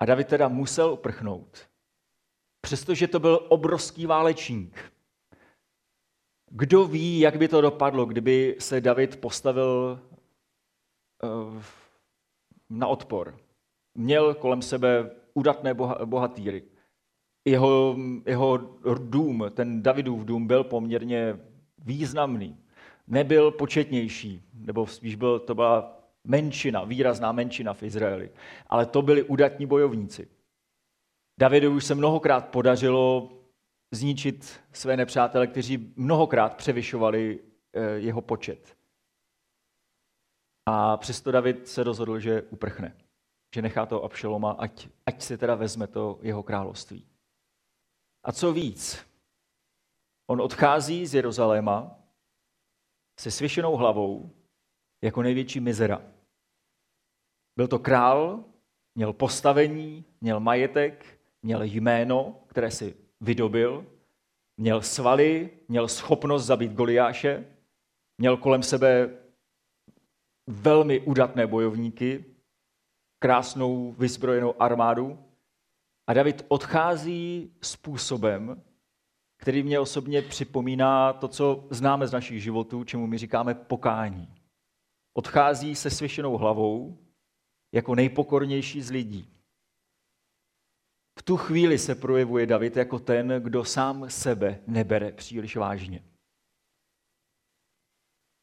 A 0.00 0.04
David 0.04 0.28
teda 0.28 0.48
musel 0.48 0.92
uprchnout, 0.92 1.68
přestože 2.66 3.08
to 3.08 3.20
byl 3.20 3.40
obrovský 3.48 4.06
válečník. 4.06 4.92
Kdo 6.50 6.84
ví, 6.84 7.20
jak 7.20 7.36
by 7.36 7.48
to 7.48 7.60
dopadlo, 7.60 8.06
kdyby 8.06 8.56
se 8.58 8.80
David 8.80 9.20
postavil 9.20 10.00
uh, 11.22 11.62
na 12.70 12.86
odpor. 12.86 13.38
Měl 13.94 14.34
kolem 14.34 14.62
sebe 14.62 15.10
udatné 15.34 15.74
bohatýry. 16.04 16.62
Jeho, 17.44 17.96
jeho 18.26 18.56
dům, 18.98 19.44
ten 19.54 19.82
Davidův 19.82 20.24
dům, 20.24 20.46
byl 20.46 20.64
poměrně 20.64 21.38
významný. 21.78 22.56
Nebyl 23.06 23.50
početnější, 23.50 24.42
nebo 24.54 24.86
spíš 24.86 25.14
byl, 25.14 25.38
to 25.38 25.54
byla 25.54 26.00
menšina, 26.24 26.84
výrazná 26.84 27.32
menšina 27.32 27.74
v 27.74 27.82
Izraeli. 27.82 28.30
Ale 28.66 28.86
to 28.86 29.02
byli 29.02 29.22
udatní 29.22 29.66
bojovníci. 29.66 30.35
Davidu 31.40 31.74
už 31.74 31.84
se 31.84 31.94
mnohokrát 31.94 32.48
podařilo 32.48 33.32
zničit 33.94 34.60
své 34.72 34.96
nepřátele, 34.96 35.46
kteří 35.46 35.92
mnohokrát 35.96 36.56
převyšovali 36.56 37.40
eh, 37.72 37.80
jeho 37.82 38.22
počet. 38.22 38.76
A 40.66 40.96
přesto 40.96 41.30
David 41.30 41.68
se 41.68 41.82
rozhodl, 41.82 42.18
že 42.18 42.42
uprchne. 42.42 42.96
Že 43.54 43.62
nechá 43.62 43.86
to 43.86 44.04
Abšaloma, 44.04 44.50
ať, 44.50 44.88
ať 45.06 45.22
se 45.22 45.38
teda 45.38 45.54
vezme 45.54 45.86
to 45.86 46.18
jeho 46.22 46.42
království. 46.42 47.06
A 48.24 48.32
co 48.32 48.52
víc, 48.52 49.06
on 50.30 50.40
odchází 50.40 51.06
z 51.06 51.14
Jeruzaléma 51.14 51.98
se 53.20 53.30
svěšenou 53.30 53.76
hlavou 53.76 54.30
jako 55.04 55.22
největší 55.22 55.60
mizera. 55.60 56.02
Byl 57.56 57.68
to 57.68 57.78
král, 57.78 58.44
měl 58.94 59.12
postavení, 59.12 60.04
měl 60.20 60.40
majetek, 60.40 61.15
měl 61.46 61.62
jméno, 61.62 62.40
které 62.46 62.70
si 62.70 62.94
vydobil, 63.20 63.86
měl 64.56 64.82
svaly, 64.82 65.50
měl 65.68 65.88
schopnost 65.88 66.46
zabít 66.46 66.72
Goliáše, 66.72 67.44
měl 68.18 68.36
kolem 68.36 68.62
sebe 68.62 69.10
velmi 70.46 71.00
udatné 71.00 71.46
bojovníky, 71.46 72.24
krásnou 73.18 73.92
vyzbrojenou 73.92 74.62
armádu. 74.62 75.18
A 76.06 76.12
David 76.14 76.44
odchází 76.48 77.52
způsobem, 77.62 78.62
který 79.38 79.62
mě 79.62 79.80
osobně 79.80 80.22
připomíná 80.22 81.12
to, 81.12 81.28
co 81.28 81.66
známe 81.70 82.06
z 82.06 82.12
našich 82.12 82.42
životů, 82.42 82.84
čemu 82.84 83.06
my 83.06 83.18
říkáme 83.18 83.54
pokání. 83.54 84.34
Odchází 85.14 85.74
se 85.74 85.90
svěšenou 85.90 86.36
hlavou 86.36 86.98
jako 87.72 87.94
nejpokornější 87.94 88.82
z 88.82 88.90
lidí. 88.90 89.35
V 91.18 91.22
tu 91.22 91.36
chvíli 91.36 91.78
se 91.78 91.94
projevuje 91.94 92.46
David 92.46 92.76
jako 92.76 92.98
ten, 92.98 93.28
kdo 93.38 93.64
sám 93.64 94.10
sebe 94.10 94.60
nebere 94.66 95.12
příliš 95.12 95.56
vážně. 95.56 96.02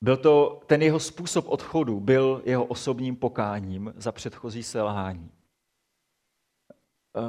Byl 0.01 0.18
to, 0.18 0.62
ten 0.65 0.82
jeho 0.82 1.00
způsob 1.00 1.46
odchodu 1.48 2.00
byl 2.00 2.42
jeho 2.46 2.65
osobním 2.65 3.15
pokáním 3.15 3.94
za 3.98 4.12
předchozí 4.12 4.63
selhání. 4.63 5.32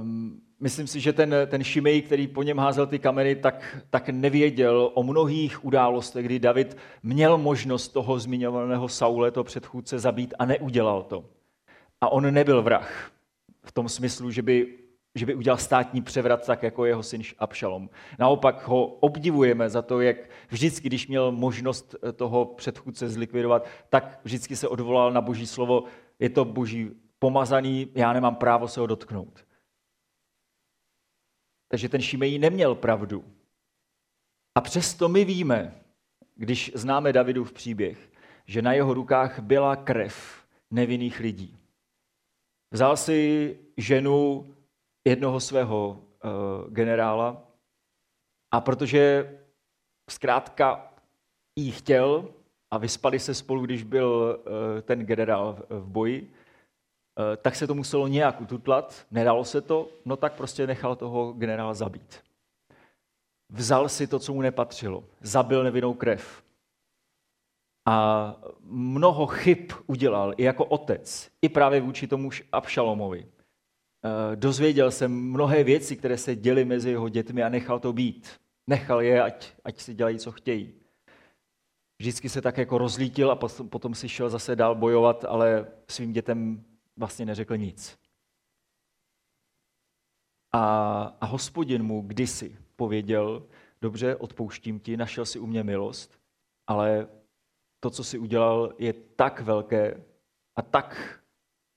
Um, 0.00 0.40
myslím 0.60 0.86
si, 0.86 1.00
že 1.00 1.12
ten, 1.12 1.34
ten 1.46 1.64
Šimej, 1.64 2.02
který 2.02 2.28
po 2.28 2.42
něm 2.42 2.58
házel 2.58 2.86
ty 2.86 2.98
kameny, 2.98 3.36
tak, 3.36 3.86
tak 3.90 4.08
nevěděl 4.08 4.90
o 4.94 5.02
mnohých 5.02 5.64
událostech, 5.64 6.24
kdy 6.24 6.38
David 6.38 6.76
měl 7.02 7.38
možnost 7.38 7.88
toho 7.88 8.18
zmiňovaného 8.18 8.88
Saule, 8.88 9.30
toho 9.30 9.44
předchůdce, 9.44 9.98
zabít 9.98 10.34
a 10.38 10.44
neudělal 10.44 11.02
to. 11.02 11.24
A 12.00 12.08
on 12.08 12.34
nebyl 12.34 12.62
vrah 12.62 13.12
v 13.64 13.72
tom 13.72 13.88
smyslu, 13.88 14.30
že 14.30 14.42
by 14.42 14.83
že 15.14 15.26
by 15.26 15.34
udělal 15.34 15.58
státní 15.58 16.02
převrat 16.02 16.46
tak 16.46 16.62
jako 16.62 16.84
jeho 16.84 17.02
syn 17.02 17.22
Abšalom. 17.38 17.90
Naopak 18.18 18.68
ho 18.68 18.86
obdivujeme 18.86 19.70
za 19.70 19.82
to, 19.82 20.00
jak 20.00 20.16
vždycky, 20.48 20.88
když 20.88 21.08
měl 21.08 21.32
možnost 21.32 21.94
eh, 21.94 22.12
toho 22.12 22.44
předchůdce 22.44 23.08
zlikvidovat, 23.08 23.66
tak 23.88 24.20
vždycky 24.24 24.56
se 24.56 24.68
odvolal 24.68 25.12
na 25.12 25.20
boží 25.20 25.46
slovo, 25.46 25.84
je 26.18 26.30
to 26.30 26.44
boží 26.44 26.90
pomazaný, 27.18 27.90
já 27.94 28.12
nemám 28.12 28.36
právo 28.36 28.68
se 28.68 28.80
ho 28.80 28.86
dotknout. 28.86 29.46
Takže 31.68 31.88
ten 31.88 32.00
Šimej 32.00 32.38
neměl 32.38 32.74
pravdu. 32.74 33.24
A 34.54 34.60
přesto 34.60 35.08
my 35.08 35.24
víme, 35.24 35.80
když 36.34 36.72
známe 36.74 37.12
Davidův 37.12 37.52
příběh, 37.52 38.10
že 38.46 38.62
na 38.62 38.72
jeho 38.72 38.94
rukách 38.94 39.40
byla 39.40 39.76
krev 39.76 40.44
nevinných 40.70 41.20
lidí. 41.20 41.58
Vzal 42.70 42.96
si 42.96 43.58
ženu 43.76 44.46
jednoho 45.04 45.40
svého 45.40 45.88
uh, 45.88 46.70
generála 46.72 47.42
a 48.54 48.60
protože 48.60 49.34
zkrátka 50.10 50.92
jí 51.58 51.70
chtěl 51.70 52.28
a 52.70 52.78
vyspali 52.78 53.18
se 53.18 53.34
spolu, 53.34 53.64
když 53.64 53.82
byl 53.82 54.38
uh, 54.38 54.80
ten 54.82 55.06
generál 55.06 55.58
v 55.68 55.88
boji, 55.88 56.22
uh, 56.22 57.36
tak 57.42 57.56
se 57.56 57.66
to 57.66 57.74
muselo 57.74 58.08
nějak 58.08 58.40
ututlat, 58.40 59.06
nedalo 59.10 59.44
se 59.44 59.60
to, 59.60 59.88
no 60.04 60.16
tak 60.16 60.32
prostě 60.32 60.66
nechal 60.66 60.96
toho 60.96 61.32
generála 61.32 61.74
zabít. 61.74 62.24
Vzal 63.52 63.88
si 63.88 64.06
to, 64.06 64.18
co 64.18 64.34
mu 64.34 64.42
nepatřilo, 64.42 65.04
zabil 65.20 65.64
nevinnou 65.64 65.94
krev. 65.94 66.44
A 67.86 68.36
mnoho 68.60 69.26
chyb 69.26 69.72
udělal 69.86 70.34
i 70.36 70.42
jako 70.42 70.64
otec, 70.64 71.30
i 71.42 71.48
právě 71.48 71.80
vůči 71.80 72.06
tomu 72.06 72.30
Abšalomovi. 72.52 73.26
Eh, 74.04 74.36
dozvěděl 74.36 74.90
jsem 74.90 75.30
mnohé 75.30 75.64
věci, 75.64 75.96
které 75.96 76.18
se 76.18 76.36
děly 76.36 76.64
mezi 76.64 76.90
jeho 76.90 77.08
dětmi 77.08 77.42
a 77.42 77.48
nechal 77.48 77.80
to 77.80 77.92
být. 77.92 78.40
Nechal 78.66 79.02
je, 79.02 79.22
ať, 79.22 79.52
ať 79.64 79.80
si 79.80 79.94
dělají, 79.94 80.18
co 80.18 80.32
chtějí. 80.32 80.74
Vždycky 81.98 82.28
se 82.28 82.42
tak 82.42 82.58
jako 82.58 82.78
rozlítil 82.78 83.30
a 83.30 83.38
potom 83.68 83.94
si 83.94 84.08
šel 84.08 84.30
zase 84.30 84.56
dál 84.56 84.74
bojovat, 84.74 85.24
ale 85.24 85.66
svým 85.88 86.12
dětem 86.12 86.64
vlastně 86.96 87.26
neřekl 87.26 87.56
nic. 87.56 87.98
A, 90.52 91.02
a 91.20 91.26
hospodin 91.26 91.82
mu 91.82 92.02
kdysi 92.02 92.58
pověděl, 92.76 93.46
dobře, 93.80 94.16
odpouštím 94.16 94.80
ti, 94.80 94.96
našel 94.96 95.26
si 95.26 95.38
u 95.38 95.46
mě 95.46 95.64
milost, 95.64 96.20
ale 96.66 97.08
to, 97.80 97.90
co 97.90 98.04
si 98.04 98.18
udělal, 98.18 98.74
je 98.78 98.92
tak 98.92 99.40
velké 99.40 100.04
a 100.56 100.62
tak 100.62 101.20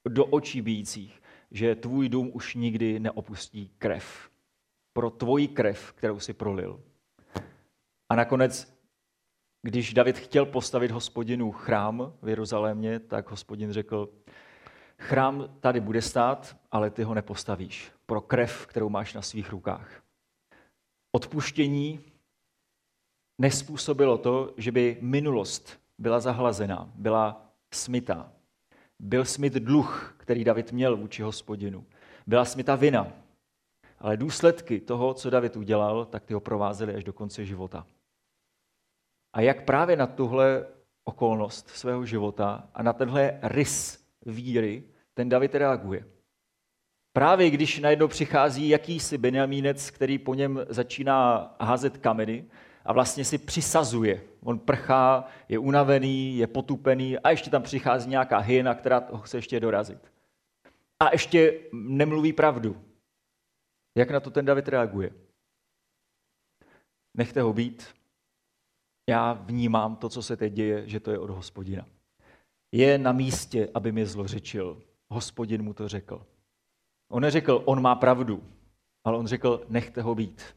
do 0.08 0.26
očí 0.26 0.62
bíjících, 0.62 1.22
že 1.51 1.75
tvůj 1.75 2.10
dům 2.10 2.32
už 2.34 2.56
nikdy 2.56 3.00
neopustí 3.00 3.72
krev. 3.77 4.30
Pro 4.94 5.10
tvoji 5.10 5.48
krev, 5.48 5.94
kterou 5.94 6.20
si 6.20 6.34
prolil. 6.34 6.84
A 8.10 8.16
nakonec, 8.16 8.77
když 9.62 9.94
David 9.94 10.18
chtěl 10.18 10.46
postavit 10.46 10.92
hospodinu 10.92 11.51
chrám 11.51 12.13
v 12.22 12.30
Jeruzalémě, 12.30 13.00
tak 13.00 13.30
hospodin 13.30 13.72
řekl, 13.72 14.10
chrám 15.00 15.58
tady 15.60 15.80
bude 15.80 16.01
stát, 16.01 16.58
ale 16.72 16.89
ty 16.89 17.04
ho 17.04 17.13
nepostavíš 17.13 17.92
pro 18.06 18.22
krev, 18.22 18.68
kterou 18.68 18.89
máš 18.89 19.13
na 19.13 19.22
svých 19.22 19.50
rukách. 19.50 20.04
Odpuštění 21.12 22.00
nespůsobilo 23.38 24.18
to, 24.18 24.54
že 24.58 24.72
by 24.72 24.98
minulost 25.01 25.80
byla 25.98 26.20
zahlazená, 26.20 26.92
byla 26.96 27.51
smytá. 27.74 28.37
Byl 29.00 29.25
smyt 29.25 29.54
dluh, 29.54 30.16
který 30.18 30.44
David 30.44 30.72
měl 30.72 30.98
vůči 30.98 31.22
hospodinu. 31.22 31.86
Byla 32.27 32.46
smyta 32.46 32.75
vina. 32.75 33.13
Ale 34.00 34.18
důsledky 34.18 34.80
toho, 34.80 35.13
co 35.13 35.30
David 35.30 35.56
udělal, 35.56 36.06
tak 36.06 36.25
ty 36.25 36.34
ho 36.34 36.39
provázely 36.39 36.96
až 36.96 37.04
do 37.04 37.13
konce 37.13 37.46
života. 37.46 37.88
A 39.34 39.42
jak 39.42 39.66
právě 39.66 39.96
na 39.96 40.08
tuhle 40.08 40.68
okolnost 41.04 41.70
svého 41.70 42.06
života 42.06 42.70
a 42.74 42.84
na 42.84 42.94
tenhle 42.94 43.39
rys 43.42 44.06
víry 44.25 44.84
ten 45.13 45.30
David 45.30 45.56
reaguje. 45.56 46.06
Právě 47.13 47.50
když 47.50 47.80
najednou 47.80 48.08
přichází 48.08 48.70
jakýsi 48.70 49.18
Benjamínec, 49.18 49.89
který 49.89 50.18
po 50.18 50.34
něm 50.34 50.66
začíná 50.70 51.56
házet 51.60 51.98
kameny, 51.98 52.46
a 52.88 52.94
vlastně 52.94 53.25
si 53.25 53.38
přisazuje. 53.38 54.24
On 54.44 54.60
prchá, 54.60 55.27
je 55.50 55.60
unavený, 55.60 56.38
je 56.38 56.48
potupený 56.48 57.20
a 57.20 57.29
ještě 57.29 57.50
tam 57.50 57.63
přichází 57.63 58.10
nějaká 58.10 58.38
hyena, 58.38 58.75
která 58.75 59.08
ho 59.12 59.17
chce 59.17 59.38
ještě 59.38 59.60
dorazit. 59.60 60.13
A 61.00 61.12
ještě 61.12 61.60
nemluví 61.74 62.34
pravdu. 62.34 62.82
Jak 63.98 64.12
na 64.12 64.20
to 64.20 64.32
ten 64.32 64.46
David 64.46 64.67
reaguje? 64.67 65.12
Nechte 67.17 67.41
ho 67.41 67.53
být. 67.53 67.88
Já 69.10 69.34
vnímám 69.34 69.96
to, 69.96 70.10
co 70.10 70.24
se 70.24 70.38
teď 70.38 70.53
děje, 70.53 70.88
že 70.89 71.00
to 71.00 71.12
je 71.12 71.20
od 71.20 71.29
hospodina. 71.29 71.86
Je 72.72 72.98
na 72.98 73.12
místě, 73.12 73.70
aby 73.74 73.91
mi 73.91 74.06
zlořečil. 74.06 74.82
Hospodin 75.10 75.63
mu 75.63 75.74
to 75.74 75.88
řekl. 75.88 76.25
On 77.12 77.22
neřekl, 77.22 77.62
on 77.65 77.82
má 77.82 77.96
pravdu, 77.96 78.44
ale 79.03 79.17
on 79.17 79.27
řekl, 79.27 79.65
nechte 79.70 80.01
ho 80.01 80.15
být. 80.15 80.56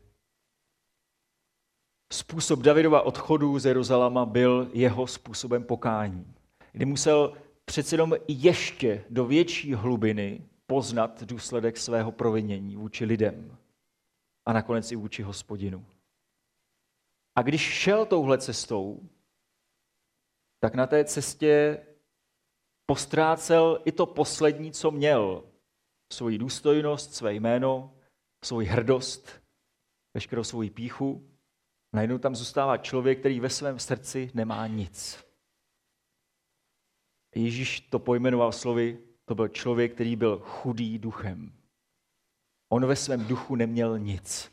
Způsob 2.13 2.61
Davidova 2.61 3.03
odchodu 3.03 3.59
z 3.59 3.67
Jeruzaléma 3.67 4.27
byl 4.27 4.71
jeho 4.73 5.07
způsobem 5.07 5.65
pokání, 5.65 6.35
kdy 6.73 6.85
musel 6.85 7.37
přece 7.65 7.95
jenom 7.95 8.15
ještě 8.29 9.05
do 9.11 9.25
větší 9.25 9.75
hlubiny 9.75 10.49
poznat 10.67 11.23
důsledek 11.23 11.77
svého 11.77 12.13
provinění 12.13 12.77
vůči 12.77 13.05
lidem 13.05 13.57
a 14.47 14.53
nakonec 14.53 14.93
i 14.93 14.97
vůči 14.97 15.23
hospodinu. 15.23 15.87
A 17.39 17.43
když 17.43 17.61
šel 17.61 18.07
touhle 18.07 18.39
cestou, 18.39 19.09
tak 20.61 20.75
na 20.75 20.87
té 20.87 21.05
cestě 21.05 21.83
postrácel 22.87 23.83
i 23.85 23.93
to 23.93 24.07
poslední, 24.07 24.73
co 24.73 24.91
měl. 24.91 25.45
Svoji 26.13 26.39
důstojnost, 26.39 27.15
své 27.15 27.35
jméno, 27.35 27.95
svoji 28.45 28.67
hrdost, 28.67 29.43
veškerou 30.15 30.45
svoji 30.45 30.71
píchu 30.71 31.31
Najednou 31.93 32.19
tam 32.19 32.35
zůstává 32.35 32.77
člověk, 32.77 33.19
který 33.19 33.41
ve 33.41 33.51
svém 33.51 33.79
srdci 33.79 34.31
nemá 34.35 34.67
nic. 34.67 35.25
Ježíš 37.35 37.81
to 37.81 37.99
pojmenoval 37.99 38.53
slovy, 38.53 38.99
to 39.25 39.35
byl 39.35 39.49
člověk, 39.49 39.95
který 39.95 40.17
byl 40.17 40.39
chudý 40.39 40.99
duchem. 40.99 41.53
On 42.69 42.87
ve 42.87 42.97
svém 42.97 43.27
duchu 43.27 43.57
neměl 43.57 43.99
nic. 43.99 44.53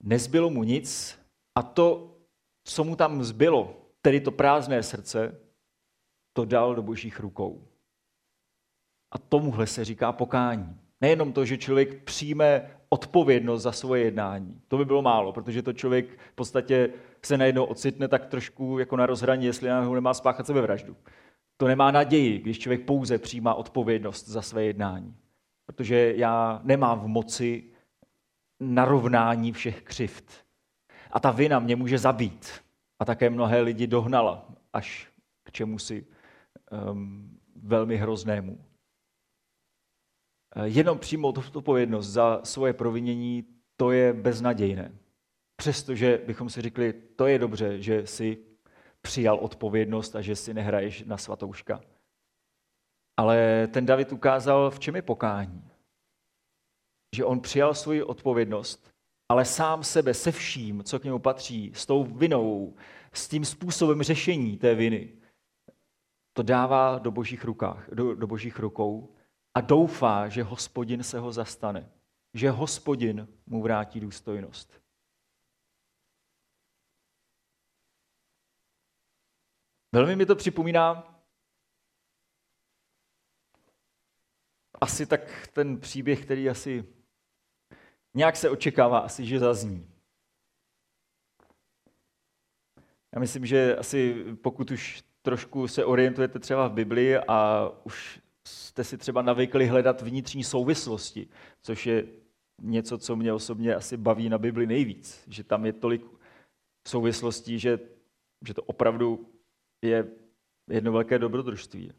Nezbylo 0.00 0.50
mu 0.50 0.64
nic 0.64 1.18
a 1.54 1.62
to, 1.62 2.16
co 2.64 2.84
mu 2.84 2.96
tam 2.96 3.24
zbylo, 3.24 3.90
tedy 4.02 4.20
to 4.20 4.30
prázdné 4.30 4.82
srdce, 4.82 5.40
to 6.32 6.44
dal 6.44 6.74
do 6.74 6.82
božích 6.82 7.20
rukou. 7.20 7.68
A 9.10 9.18
tomuhle 9.18 9.66
se 9.66 9.84
říká 9.84 10.12
pokání. 10.12 10.80
Nejenom 11.00 11.32
to, 11.32 11.44
že 11.44 11.58
člověk 11.58 12.04
přijme 12.04 12.77
odpovědnost 12.88 13.62
za 13.62 13.72
svoje 13.72 14.02
jednání. 14.04 14.60
To 14.68 14.78
by 14.78 14.84
bylo 14.84 15.02
málo, 15.02 15.32
protože 15.32 15.62
to 15.62 15.72
člověk 15.72 16.18
v 16.32 16.34
podstatě 16.34 16.90
se 17.22 17.38
najednou 17.38 17.64
ocitne 17.64 18.08
tak 18.08 18.26
trošku 18.26 18.78
jako 18.78 18.96
na 18.96 19.06
rozhraní, 19.06 19.46
jestli 19.46 19.68
náhodou 19.68 19.94
nemá 19.94 20.14
spáchat 20.14 20.46
sebevraždu. 20.46 20.96
To 21.56 21.66
nemá 21.66 21.90
naději, 21.90 22.38
když 22.38 22.58
člověk 22.58 22.84
pouze 22.84 23.18
přijímá 23.18 23.54
odpovědnost 23.54 24.28
za 24.28 24.42
své 24.42 24.64
jednání. 24.64 25.16
Protože 25.66 26.14
já 26.16 26.60
nemám 26.64 27.00
v 27.00 27.06
moci 27.06 27.64
narovnání 28.60 29.52
všech 29.52 29.82
křivt. 29.82 30.24
A 31.10 31.20
ta 31.20 31.30
vina 31.30 31.58
mě 31.58 31.76
může 31.76 31.98
zabít. 31.98 32.50
A 32.98 33.04
také 33.04 33.30
mnohé 33.30 33.60
lidi 33.60 33.86
dohnala 33.86 34.48
až 34.72 35.08
k 35.44 35.52
čemu 35.52 35.78
si 35.78 36.06
um, 36.90 37.38
velmi 37.62 37.96
hroznému. 37.96 38.58
Eh, 40.58 40.68
jenom 40.68 40.98
přijmout 40.98 41.38
odpovědnost 41.38 42.06
za 42.06 42.40
svoje 42.44 42.72
provinění, 42.72 43.44
to 43.76 43.90
je 43.90 44.12
beznadějné. 44.12 44.98
Přestože 45.56 46.22
bychom 46.26 46.50
si 46.50 46.62
řekli, 46.62 46.92
to 46.92 47.26
je 47.26 47.38
dobře, 47.38 47.82
že 47.82 48.06
si 48.06 48.38
přijal 49.02 49.38
odpovědnost 49.38 50.16
a 50.16 50.20
že 50.20 50.36
si 50.36 50.54
nehraješ 50.54 51.04
na 51.04 51.16
svatouška. 51.16 51.80
Ale 53.16 53.68
ten 53.72 53.86
David 53.86 54.12
ukázal, 54.12 54.70
v 54.70 54.78
čem 54.78 54.96
je 54.96 55.02
pokání. 55.02 55.70
Že 57.16 57.24
on 57.24 57.40
přijal 57.40 57.74
svoji 57.74 58.02
odpovědnost, 58.02 58.90
ale 59.28 59.44
sám 59.44 59.84
sebe 59.84 60.14
se 60.14 60.32
vším, 60.32 60.84
co 60.84 61.00
k 61.00 61.04
němu 61.04 61.18
patří, 61.18 61.72
s 61.74 61.86
tou 61.86 62.04
vinou, 62.04 62.74
s 63.12 63.28
tím 63.28 63.44
způsobem 63.44 64.02
řešení 64.02 64.56
té 64.58 64.74
viny, 64.74 65.12
to 66.32 66.42
dává 66.42 66.98
do 66.98 67.10
božích, 67.10 67.44
rukách, 67.44 67.88
do, 67.92 68.14
do 68.14 68.26
božích 68.26 68.58
rukou 68.58 69.17
a 69.54 69.60
doufá, 69.60 70.28
že 70.28 70.42
hospodin 70.42 71.02
se 71.02 71.18
ho 71.18 71.32
zastane, 71.32 71.92
že 72.34 72.50
hospodin 72.50 73.28
mu 73.46 73.62
vrátí 73.62 74.00
důstojnost. 74.00 74.80
Velmi 79.92 80.16
mi 80.16 80.26
to 80.26 80.36
připomíná 80.36 81.14
asi 84.80 85.06
tak 85.06 85.46
ten 85.46 85.80
příběh, 85.80 86.24
který 86.24 86.48
asi 86.48 86.84
nějak 88.14 88.36
se 88.36 88.50
očekává, 88.50 88.98
asi 88.98 89.26
že 89.26 89.38
zazní. 89.38 89.94
Já 93.14 93.20
myslím, 93.20 93.46
že 93.46 93.76
asi 93.76 94.24
pokud 94.34 94.70
už 94.70 95.02
trošku 95.22 95.68
se 95.68 95.84
orientujete 95.84 96.38
třeba 96.38 96.68
v 96.68 96.72
Biblii 96.72 97.18
a 97.18 97.68
už 97.84 98.20
jste 98.48 98.84
si 98.84 98.98
třeba 98.98 99.22
navykli 99.22 99.66
hledat 99.66 100.02
vnitřní 100.02 100.44
souvislosti, 100.44 101.28
což 101.62 101.86
je 101.86 102.06
něco, 102.62 102.98
co 102.98 103.16
mě 103.16 103.32
osobně 103.32 103.74
asi 103.74 103.96
baví 103.96 104.28
na 104.28 104.38
Bibli 104.38 104.66
nejvíc, 104.66 105.24
že 105.28 105.44
tam 105.44 105.66
je 105.66 105.72
tolik 105.72 106.04
souvislostí, 106.88 107.58
že, 107.58 107.78
že 108.46 108.54
to 108.54 108.62
opravdu 108.62 109.28
je 109.82 110.08
jedno 110.70 110.92
velké 110.92 111.18
dobrodružství. 111.18 111.92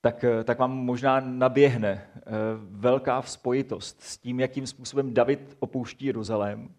Tak, 0.00 0.24
tak 0.44 0.58
vám 0.58 0.70
možná 0.70 1.20
naběhne 1.20 2.10
eh, 2.16 2.22
velká 2.60 3.22
spojitost 3.22 4.02
s 4.02 4.18
tím, 4.18 4.40
jakým 4.40 4.66
způsobem 4.66 5.14
David 5.14 5.56
opouští 5.58 6.06
Jeruzalém 6.06 6.74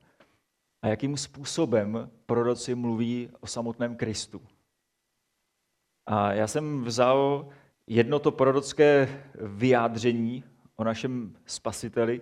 a 0.82 0.88
jakým 0.88 1.18
způsobem 1.18 2.12
proroci 2.26 2.76
mluví 2.76 3.30
o 3.40 3.48
samotném 3.48 3.96
Kristu. 3.96 4.42
A 6.06 6.34
já 6.34 6.48
jsem 6.48 6.84
vzal 6.84 7.50
jedno 7.90 8.20
to 8.20 8.32
prorocké 8.32 9.24
vyjádření 9.36 10.44
o 10.76 10.84
našem 10.84 11.38
spasiteli, 11.46 12.22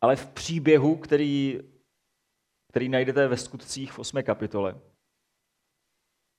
ale 0.00 0.16
v 0.16 0.26
příběhu, 0.26 0.96
který, 0.96 1.60
který 2.72 2.88
najdete 2.88 3.28
ve 3.28 3.36
skutcích 3.36 3.92
v 3.92 3.98
8. 3.98 4.22
kapitole. 4.22 4.80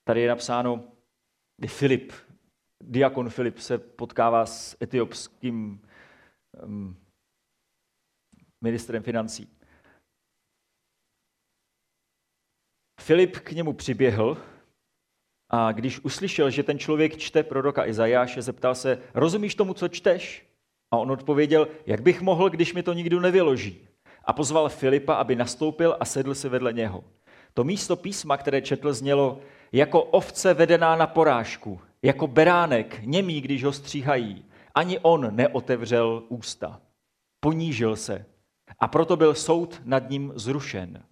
Tady 0.08 0.22
je 0.22 0.30
napsáno, 0.30 0.92
kdy 1.58 1.68
Filip, 1.68 2.14
diakon 2.84 3.30
Filip 3.30 3.58
se 3.58 3.78
potkává 3.78 4.46
s 4.46 4.78
etiopským 4.82 5.82
um, 6.64 6.98
ministrem 8.64 9.04
financí. 9.04 9.58
Filip 13.02 13.40
k 13.40 13.52
němu 13.52 13.74
přiběhl 13.74 14.51
a 15.54 15.72
když 15.72 16.00
uslyšel, 16.00 16.50
že 16.50 16.64
ten 16.64 16.80
člověk 16.80 17.18
čte 17.18 17.44
proroka 17.44 17.88
Izajáše, 17.88 18.42
zeptal 18.42 18.76
se, 18.76 19.00
rozumíš 19.14 19.56
tomu, 19.56 19.74
co 19.74 19.88
čteš? 19.88 20.48
A 20.92 20.98
on 20.98 21.12
odpověděl, 21.12 21.68
jak 21.86 22.02
bych 22.02 22.22
mohl, 22.22 22.50
když 22.50 22.74
mi 22.74 22.84
to 22.84 22.94
nikdo 22.94 23.20
nevyloží. 23.20 23.88
A 24.26 24.34
pozval 24.34 24.70
Filipa, 24.70 25.14
aby 25.16 25.36
nastoupil 25.36 25.98
a 26.00 26.06
sedl 26.06 26.36
si 26.36 26.50
vedle 26.50 26.74
něho. 26.74 27.04
To 27.54 27.64
místo 27.64 27.96
písma, 27.96 28.38
které 28.38 28.62
četl, 28.62 28.94
znělo, 28.94 29.40
jako 29.72 30.04
ovce 30.04 30.54
vedená 30.54 30.96
na 30.96 31.08
porážku, 31.08 31.80
jako 32.02 32.28
beránek, 32.28 33.00
němý, 33.04 33.42
když 33.42 33.64
ho 33.64 33.72
stříhají. 33.72 34.46
Ani 34.76 35.00
on 35.00 35.36
neotevřel 35.36 36.24
ústa. 36.30 36.82
Ponížil 37.40 37.96
se 37.96 38.26
a 38.80 38.88
proto 38.88 39.18
byl 39.18 39.34
soud 39.34 39.82
nad 39.86 40.10
ním 40.10 40.32
zrušen. 40.36 41.04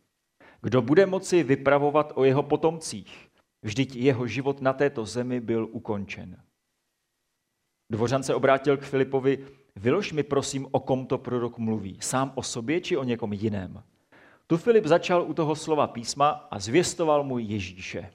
Kdo 0.61 0.81
bude 0.81 1.05
moci 1.05 1.43
vypravovat 1.43 2.11
o 2.15 2.23
jeho 2.23 2.43
potomcích? 2.43 3.28
Vždyť 3.63 3.95
jeho 3.95 4.27
život 4.27 4.61
na 4.61 4.73
této 4.73 5.05
zemi 5.05 5.39
byl 5.39 5.67
ukončen. 5.71 6.43
Dvořan 7.91 8.23
se 8.23 8.35
obrátil 8.35 8.77
k 8.77 8.83
Filipovi, 8.83 9.47
vylož 9.75 10.11
mi 10.11 10.23
prosím, 10.23 10.67
o 10.71 10.79
kom 10.79 11.05
to 11.05 11.17
prorok 11.17 11.57
mluví, 11.57 11.97
sám 12.01 12.31
o 12.35 12.43
sobě 12.43 12.81
či 12.81 12.97
o 12.97 13.03
někom 13.03 13.33
jiném. 13.33 13.83
Tu 14.47 14.57
Filip 14.57 14.85
začal 14.85 15.23
u 15.23 15.33
toho 15.33 15.55
slova 15.55 15.87
písma 15.87 16.29
a 16.29 16.59
zvěstoval 16.59 17.23
mu 17.23 17.39
Ježíše. 17.39 18.11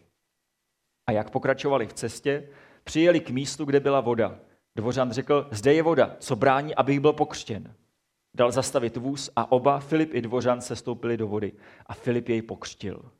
A 1.07 1.13
jak 1.13 1.31
pokračovali 1.31 1.87
v 1.87 1.93
cestě, 1.93 2.49
přijeli 2.85 3.21
k 3.21 3.31
místu, 3.31 3.65
kde 3.65 3.81
byla 3.81 4.01
voda. 4.01 4.41
Dvořan 4.77 5.13
řekl, 5.13 5.49
zde 5.51 5.75
je 5.75 5.83
voda, 5.83 6.17
co 6.19 6.37
brání, 6.37 6.75
abych 6.75 7.01
byl 7.01 7.13
pokřtěn. 7.13 7.75
Dal 8.37 8.53
zastavit 8.53 8.97
vůz 8.97 9.31
a 9.37 9.53
oba, 9.53 9.81
Filip 9.81 10.15
i 10.15 10.23
Dvořan, 10.23 10.61
se 10.61 10.77
stoupili 10.77 11.17
do 11.17 11.29
vody 11.29 11.53
a 11.87 11.95
Filip 11.95 12.29
jej 12.29 12.43
pokřtil. 12.43 13.11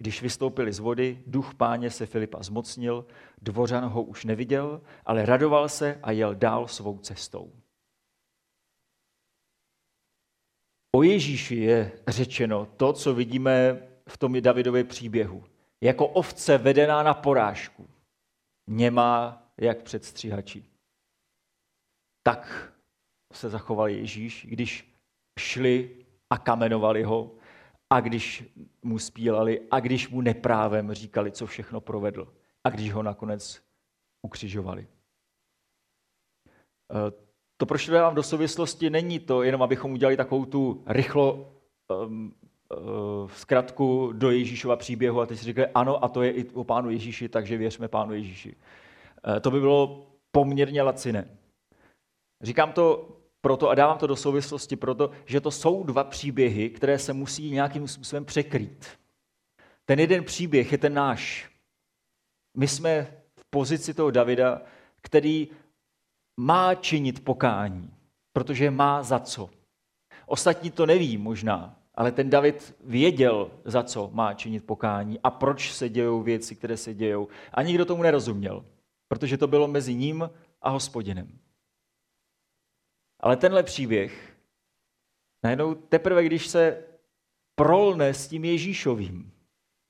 Když 0.00 0.22
vystoupili 0.22 0.72
z 0.72 0.78
vody, 0.78 1.22
duch 1.26 1.54
páně 1.54 1.90
se 1.90 2.06
Filipa 2.06 2.42
zmocnil, 2.42 3.06
dvořan 3.42 3.84
ho 3.84 4.02
už 4.02 4.24
neviděl, 4.24 4.80
ale 5.06 5.26
radoval 5.26 5.68
se 5.68 6.00
a 6.02 6.10
jel 6.10 6.34
dál 6.34 6.68
svou 6.68 6.98
cestou. 6.98 7.52
O 10.96 11.02
Ježíši 11.02 11.56
je 11.56 11.92
řečeno 12.08 12.66
to, 12.66 12.92
co 12.92 13.14
vidíme 13.14 13.82
v 14.08 14.18
tom 14.18 14.42
Davidově 14.42 14.84
příběhu. 14.84 15.44
Jako 15.80 16.06
ovce 16.06 16.58
vedená 16.58 17.02
na 17.02 17.14
porážku. 17.14 17.88
Nemá 18.70 19.42
jak 19.56 19.82
předstříhači. 19.82 20.64
Tak 22.22 22.72
se 23.32 23.50
zachoval 23.50 23.88
Ježíš, 23.88 24.46
když 24.48 24.94
šli 25.38 26.06
a 26.30 26.38
kamenovali 26.38 27.02
ho, 27.02 27.34
a 27.90 28.00
když 28.00 28.44
mu 28.82 28.98
spílali 28.98 29.60
a 29.70 29.80
když 29.80 30.08
mu 30.08 30.20
neprávem 30.20 30.92
říkali, 30.92 31.32
co 31.32 31.46
všechno 31.46 31.80
provedl 31.80 32.28
a 32.64 32.70
když 32.70 32.92
ho 32.92 33.02
nakonec 33.02 33.62
ukřižovali. 34.22 34.86
Eh, 36.92 37.12
to, 37.56 37.66
proč 37.66 37.86
to 37.86 37.92
dávám 37.92 38.14
do 38.14 38.22
souvislosti, 38.22 38.90
není 38.90 39.18
to 39.18 39.42
jenom, 39.42 39.62
abychom 39.62 39.92
udělali 39.92 40.16
takovou 40.16 40.44
tu 40.44 40.84
rychlo 40.86 41.52
um, 41.88 42.34
uh, 42.70 43.30
zkratku 43.30 44.12
do 44.12 44.30
Ježíšova 44.30 44.76
příběhu 44.76 45.20
a 45.20 45.26
teď 45.26 45.38
si 45.38 45.44
říkali, 45.44 45.68
ano, 45.74 46.04
a 46.04 46.08
to 46.08 46.22
je 46.22 46.30
i 46.30 46.50
o 46.50 46.64
pánu 46.64 46.90
Ježíši, 46.90 47.28
takže 47.28 47.56
věřme 47.56 47.88
pánu 47.88 48.14
Ježíši. 48.14 48.56
Uh, 48.56 49.40
to 49.40 49.50
by 49.50 49.60
bylo 49.60 50.06
poměrně 50.32 50.82
laciné. 50.82 51.38
Říkám 52.42 52.72
to 52.72 53.08
proto 53.40 53.68
a 53.68 53.74
dávám 53.74 53.98
to 53.98 54.06
do 54.06 54.16
souvislosti 54.16 54.76
proto, 54.76 55.10
že 55.24 55.40
to 55.40 55.50
jsou 55.50 55.82
dva 55.82 56.04
příběhy, 56.04 56.70
které 56.70 56.98
se 56.98 57.12
musí 57.12 57.50
nějakým 57.50 57.88
způsobem 57.88 58.24
překrýt. 58.24 58.86
Ten 59.84 60.00
jeden 60.00 60.24
příběh 60.24 60.72
je 60.72 60.78
ten 60.78 60.94
náš. 60.94 61.50
My 62.56 62.68
jsme 62.68 63.16
v 63.36 63.44
pozici 63.50 63.94
toho 63.94 64.10
Davida, 64.10 64.62
který 65.00 65.48
má 66.36 66.74
činit 66.74 67.24
pokání, 67.24 67.90
protože 68.32 68.70
má 68.70 69.02
za 69.02 69.18
co. 69.18 69.50
Ostatní 70.26 70.70
to 70.70 70.86
neví 70.86 71.18
možná, 71.18 71.76
Ale 71.94 72.12
ten 72.12 72.30
David 72.30 72.76
věděl, 72.84 73.50
za 73.64 73.82
co 73.82 74.10
má 74.12 74.34
činit 74.34 74.64
pokání 74.64 75.20
a 75.22 75.30
proč 75.30 75.72
se 75.72 75.88
dějou 75.88 76.22
věci, 76.22 76.56
které 76.56 76.76
se 76.76 76.94
dějou. 76.94 77.28
A 77.54 77.62
nikdo 77.62 77.84
tomu 77.84 78.02
nerozuměl, 78.02 78.64
protože 79.08 79.36
to 79.36 79.46
bylo 79.46 79.68
mezi 79.68 79.94
ním 79.94 80.30
a 80.62 80.70
hospodinem. 80.70 81.28
Ale 83.20 83.36
tenhle 83.36 83.62
příběh, 83.62 84.36
najednou 85.44 85.74
teprve, 85.74 86.24
když 86.24 86.46
se 86.46 86.84
prolne 87.54 88.14
s 88.14 88.28
tím 88.28 88.44
Ježíšovým, 88.44 89.32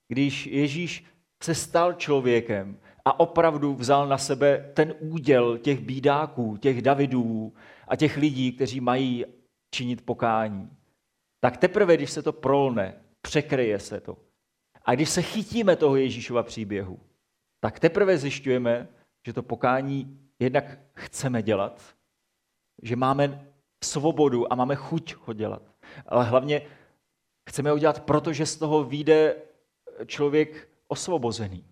když 0.09 0.47
Ježíš 0.47 1.05
se 1.43 1.55
stal 1.55 1.93
člověkem 1.93 2.81
a 3.05 3.21
opravdu 3.21 3.75
vzal 3.75 4.09
na 4.09 4.19
sebe 4.19 4.71
ten 4.75 4.95
úděl 5.01 5.59
těch 5.59 5.81
bídáků, 5.81 6.57
těch 6.57 6.83
Davidů 6.83 7.55
a 7.89 7.97
těch 7.97 8.17
lidí, 8.17 8.53
kteří 8.53 8.81
mají 8.81 9.25
činit 9.75 10.05
pokání, 10.05 10.71
tak 11.41 11.57
teprve, 11.57 11.97
když 11.97 12.11
se 12.11 12.23
to 12.23 12.33
prolne, 12.33 13.05
překryje 13.23 13.79
se 13.79 14.01
to. 14.01 14.19
A 14.85 14.95
když 14.95 15.11
se 15.11 15.23
chytíme 15.23 15.77
toho 15.77 15.97
Ježíšova 15.97 16.43
příběhu, 16.43 17.01
tak 17.61 17.81
teprve 17.81 18.19
zjišťujeme, 18.19 18.89
že 19.27 19.33
to 19.33 19.43
pokání 19.43 20.21
jednak 20.39 20.79
chceme 20.95 21.43
dělat, 21.43 21.97
že 22.83 22.97
máme 22.97 23.53
svobodu 23.85 24.53
a 24.53 24.57
máme 24.57 24.77
chuť 24.77 25.15
ho 25.15 25.33
dělat. 25.33 25.63
Ale 26.07 26.25
hlavně 26.25 26.63
chceme 27.51 27.71
ho 27.71 27.79
dělat, 27.79 28.05
protože 28.05 28.47
z 28.47 28.57
toho 28.57 28.85
vyjde 28.85 29.37
člověk 30.07 30.69
osvobozený. 30.89 31.65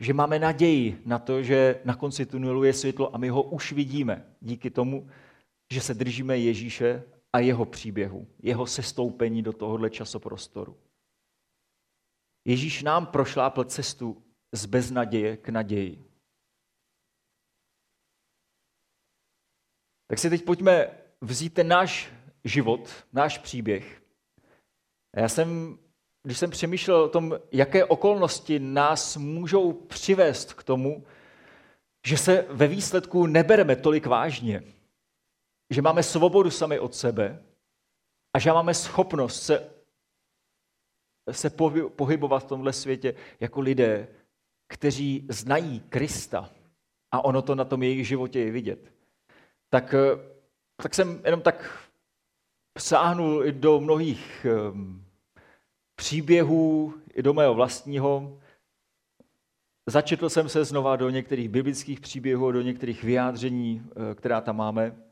Že 0.00 0.12
máme 0.12 0.38
naději 0.38 1.02
na 1.06 1.18
to, 1.18 1.42
že 1.42 1.80
na 1.84 1.94
konci 1.94 2.26
tunelu 2.26 2.64
je 2.64 2.72
světlo 2.72 3.14
a 3.14 3.18
my 3.18 3.28
ho 3.28 3.42
už 3.42 3.72
vidíme 3.72 4.26
díky 4.40 4.70
tomu, 4.70 5.08
že 5.72 5.80
se 5.80 5.94
držíme 5.94 6.38
Ježíše 6.38 7.02
a 7.32 7.38
jeho 7.38 7.64
příběhu, 7.64 8.26
jeho 8.42 8.66
sestoupení 8.66 9.42
do 9.42 9.52
tohohle 9.52 9.90
časoprostoru. 9.90 10.76
Ježíš 12.44 12.82
nám 12.82 13.06
prošlápl 13.06 13.64
cestu 13.64 14.22
z 14.52 14.66
beznaděje 14.66 15.36
k 15.36 15.48
naději. 15.48 16.09
Tak 20.10 20.18
si 20.18 20.30
teď 20.30 20.44
pojďme 20.44 20.90
vzít 21.20 21.54
ten 21.54 21.68
náš 21.68 22.12
život, 22.44 22.90
náš 23.12 23.38
příběh. 23.38 24.02
Já 25.16 25.28
jsem, 25.28 25.78
když 26.22 26.38
jsem 26.38 26.50
přemýšlel 26.50 27.02
o 27.02 27.08
tom, 27.08 27.38
jaké 27.52 27.84
okolnosti 27.84 28.58
nás 28.58 29.16
můžou 29.16 29.72
přivést 29.72 30.52
k 30.52 30.62
tomu, 30.62 31.06
že 32.06 32.16
se 32.16 32.46
ve 32.48 32.66
výsledku 32.66 33.26
nebereme 33.26 33.76
tolik 33.76 34.06
vážně, 34.06 34.62
že 35.70 35.82
máme 35.82 36.02
svobodu 36.02 36.50
sami 36.50 36.78
od 36.78 36.94
sebe 36.94 37.42
a 38.34 38.38
že 38.38 38.52
máme 38.52 38.74
schopnost 38.74 39.42
se, 39.42 39.70
se 41.30 41.50
pohybovat 41.96 42.38
v 42.38 42.48
tomhle 42.48 42.72
světě 42.72 43.14
jako 43.40 43.60
lidé, 43.60 44.08
kteří 44.68 45.26
znají 45.28 45.80
Krista 45.80 46.50
a 47.10 47.24
ono 47.24 47.42
to 47.42 47.54
na 47.54 47.64
tom 47.64 47.82
jejich 47.82 48.08
životě 48.08 48.40
je 48.40 48.50
vidět, 48.50 48.99
tak, 49.70 49.94
tak 50.82 50.94
jsem 50.94 51.22
jenom 51.24 51.42
tak 51.42 51.88
sáhnul 52.78 53.44
i 53.44 53.52
do 53.52 53.80
mnohých 53.80 54.46
um, 54.72 55.04
příběhů, 55.94 56.94
i 57.14 57.22
do 57.22 57.34
mého 57.34 57.54
vlastního. 57.54 58.38
Začetl 59.88 60.28
jsem 60.28 60.48
se 60.48 60.64
znova 60.64 60.96
do 60.96 61.10
některých 61.10 61.48
biblických 61.48 62.00
příběhů, 62.00 62.52
do 62.52 62.62
některých 62.62 63.04
vyjádření, 63.04 63.82
eh, 63.90 64.14
která 64.14 64.40
tam 64.40 64.56
máme 64.56 65.10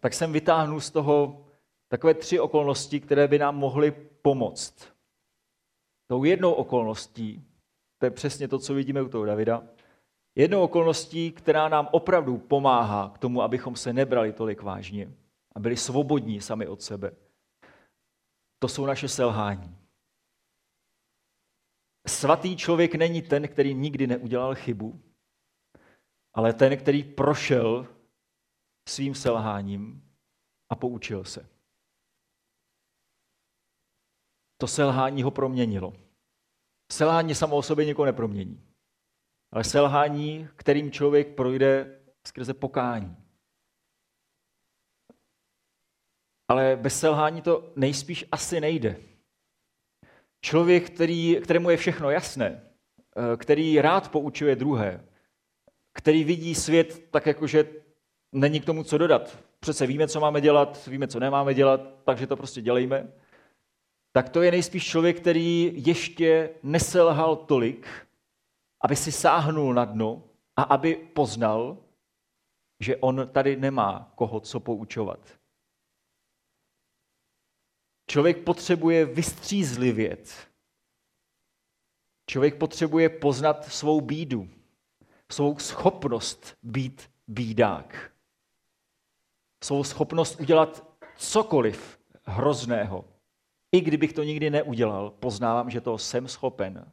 tak 0.00 0.14
jsem 0.14 0.32
vytáhnul 0.32 0.80
z 0.80 0.90
toho 0.90 1.44
takové 1.88 2.14
tři 2.14 2.40
okolnosti, 2.40 3.00
které 3.00 3.28
by 3.28 3.38
nám 3.38 3.56
mohly 3.56 3.90
pomoct. 4.22 4.92
Tou 6.06 6.24
jednou 6.24 6.52
okolností, 6.52 7.44
to 7.98 8.06
je 8.06 8.10
přesně 8.10 8.48
to, 8.48 8.58
co 8.58 8.74
vidíme 8.74 9.02
u 9.02 9.08
toho 9.08 9.24
Davida, 9.24 9.62
jednou 10.38 10.62
okolností, 10.62 11.32
která 11.32 11.68
nám 11.68 11.88
opravdu 11.92 12.38
pomáhá 12.38 13.10
k 13.14 13.18
tomu, 13.18 13.42
abychom 13.42 13.76
se 13.76 13.92
nebrali 13.92 14.32
tolik 14.32 14.62
vážně 14.62 15.12
a 15.52 15.60
byli 15.60 15.76
svobodní 15.76 16.40
sami 16.40 16.66
od 16.66 16.82
sebe, 16.82 17.12
to 18.58 18.68
jsou 18.68 18.86
naše 18.86 19.08
selhání. 19.08 19.78
Svatý 22.06 22.56
člověk 22.56 22.94
není 22.94 23.22
ten, 23.22 23.48
který 23.48 23.74
nikdy 23.74 24.06
neudělal 24.06 24.54
chybu, 24.54 25.00
ale 26.34 26.52
ten, 26.52 26.76
který 26.76 27.02
prošel 27.02 27.86
svým 28.88 29.14
selháním 29.14 30.12
a 30.70 30.76
poučil 30.76 31.24
se. 31.24 31.48
To 34.60 34.66
selhání 34.66 35.22
ho 35.22 35.30
proměnilo. 35.30 35.92
Selhání 36.92 37.34
samo 37.34 37.56
o 37.56 37.62
sobě 37.62 37.84
nikoho 37.84 38.06
nepromění. 38.06 38.67
Ale 39.52 39.64
selhání, 39.64 40.48
kterým 40.56 40.90
člověk 40.90 41.34
projde 41.34 42.00
skrze 42.26 42.54
pokání. 42.54 43.16
Ale 46.48 46.76
bez 46.76 47.00
selhání 47.00 47.42
to 47.42 47.72
nejspíš 47.76 48.24
asi 48.32 48.60
nejde. 48.60 48.96
Člověk, 50.40 50.90
který, 50.90 51.36
kterému 51.42 51.70
je 51.70 51.76
všechno 51.76 52.10
jasné, 52.10 52.62
eh, 53.16 53.36
který 53.36 53.80
rád 53.80 54.10
poučuje 54.10 54.56
druhé, 54.56 55.04
který 55.92 56.24
vidí 56.24 56.54
svět 56.54 57.10
tak, 57.10 57.26
jako 57.26 57.46
že 57.46 57.68
není 58.32 58.60
k 58.60 58.64
tomu 58.64 58.84
co 58.84 58.98
dodat. 58.98 59.38
Přece 59.60 59.86
víme, 59.86 60.08
co 60.08 60.20
máme 60.20 60.40
dělat, 60.40 60.86
víme, 60.86 61.08
co 61.08 61.20
nemáme 61.20 61.54
dělat, 61.54 61.80
takže 62.04 62.26
to 62.26 62.36
prostě 62.36 62.60
dělejme. 62.60 63.12
Tak 64.12 64.28
to 64.28 64.42
je 64.42 64.50
nejspíš 64.50 64.86
člověk, 64.86 65.20
který 65.20 65.72
ještě 65.86 66.50
neselhal 66.62 67.36
tolik, 67.36 68.07
aby 68.80 68.96
si 68.96 69.12
sáhnul 69.12 69.74
na 69.74 69.84
dno 69.84 70.24
a 70.56 70.62
aby 70.62 70.94
poznal, 70.96 71.76
že 72.80 72.96
on 72.96 73.28
tady 73.32 73.56
nemá 73.56 74.12
koho 74.14 74.40
co 74.40 74.60
poučovat. 74.60 75.20
Člověk 78.10 78.44
potřebuje 78.44 79.04
vystřízlivět. 79.04 80.48
Člověk 82.30 82.58
potřebuje 82.58 83.08
poznat 83.08 83.64
svou 83.64 84.00
bídu, 84.00 84.48
svou 85.30 85.58
schopnost 85.58 86.56
být 86.62 87.10
bídák 87.26 88.18
svou 89.64 89.84
schopnost 89.84 90.40
udělat 90.40 90.86
cokoliv 91.16 91.98
hrozného. 92.24 93.04
I 93.72 93.80
kdybych 93.80 94.12
to 94.12 94.22
nikdy 94.22 94.50
neudělal, 94.50 95.10
poznávám, 95.10 95.70
že 95.70 95.80
to 95.80 95.98
jsem 95.98 96.28
schopen. 96.28 96.92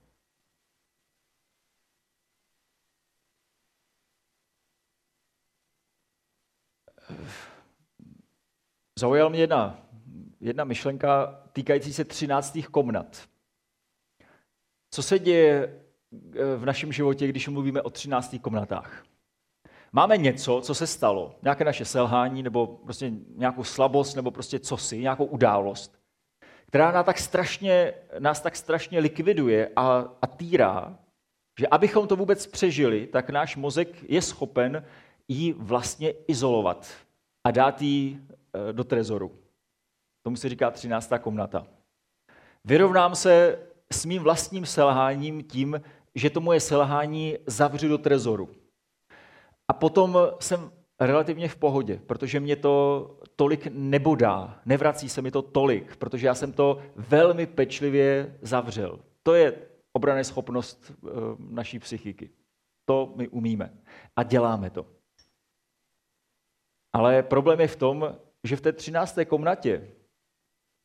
Zaujala 9.00 9.30
mě 9.30 9.40
jedna, 9.40 9.80
jedna 10.40 10.64
myšlenka 10.64 11.42
týkající 11.54 11.94
se 11.94 12.06
třináctých 12.06 12.68
komnat. 12.68 13.28
Co 14.92 15.04
se 15.04 15.20
děje 15.20 15.80
v 16.58 16.66
našem 16.66 16.92
životě, 16.92 17.28
když 17.28 17.48
mluvíme 17.48 17.82
o 17.82 17.90
třináctých 17.90 18.42
komnatách? 18.42 19.04
Máme 19.92 20.18
něco, 20.18 20.62
co 20.62 20.76
se 20.76 20.88
stalo, 20.88 21.36
nějaké 21.42 21.64
naše 21.64 21.86
selhání, 21.86 22.44
nebo 22.44 22.68
prostě 22.68 23.12
nějakou 23.36 23.64
slabost, 23.64 24.16
nebo 24.16 24.32
prostě 24.32 24.60
cosi, 24.60 24.98
nějakou 24.98 25.26
událost, 25.26 26.00
která 26.68 26.92
nás 26.92 27.06
tak 27.06 27.20
strašně, 27.20 27.94
nás 28.20 28.42
tak 28.42 28.56
strašně 28.56 29.00
likviduje 29.00 29.72
a, 29.76 30.06
a 30.22 30.28
týrá, 30.28 31.00
že 31.60 31.68
abychom 31.68 32.08
to 32.08 32.16
vůbec 32.16 32.48
přežili, 32.48 33.08
tak 33.08 33.30
náš 33.30 33.56
mozek 33.56 34.10
je 34.10 34.22
schopen 34.22 34.86
ji 35.28 35.54
vlastně 35.54 36.12
izolovat 36.12 37.05
a 37.46 37.52
dát 37.52 37.82
ji 37.82 38.20
e, 38.70 38.74
do 38.74 38.84
trezoru. 38.84 39.40
Tomu 40.26 40.36
se 40.36 40.50
říká 40.50 40.72
13. 40.72 41.12
komnata. 41.22 41.68
Vyrovnám 42.66 43.16
se 43.16 43.60
s 43.92 44.06
mým 44.06 44.24
vlastním 44.24 44.66
selháním 44.66 45.44
tím, 45.44 45.82
že 46.16 46.30
to 46.30 46.42
moje 46.42 46.60
selhání 46.60 47.38
zavřu 47.46 47.88
do 47.88 47.98
trezoru. 47.98 48.50
A 49.68 49.74
potom 49.74 50.18
jsem 50.40 50.72
relativně 51.00 51.50
v 51.50 51.56
pohodě, 51.56 52.02
protože 52.08 52.40
mě 52.40 52.56
to 52.56 53.18
tolik 53.36 53.68
nebodá, 53.72 54.62
nevrací 54.66 55.10
se 55.10 55.22
mi 55.22 55.32
to 55.32 55.42
tolik, 55.42 55.96
protože 55.96 56.28
já 56.28 56.36
jsem 56.36 56.54
to 56.54 56.80
velmi 56.96 57.46
pečlivě 57.46 58.38
zavřel. 58.42 59.00
To 59.24 59.34
je 59.34 59.54
obrané 59.94 60.24
schopnost 60.24 60.92
eh, 60.92 61.10
naší 61.40 61.80
psychiky. 61.80 62.30
To 62.86 63.14
my 63.16 63.28
umíme 63.28 63.74
a 64.16 64.24
děláme 64.24 64.70
to. 64.70 64.86
Ale 66.96 67.24
problém 67.24 67.60
je 67.60 67.68
v 67.68 67.76
tom, 67.76 68.20
že 68.44 68.56
v 68.56 68.62
té 68.62 68.72
třinácté 68.72 69.26
komnatě 69.26 69.92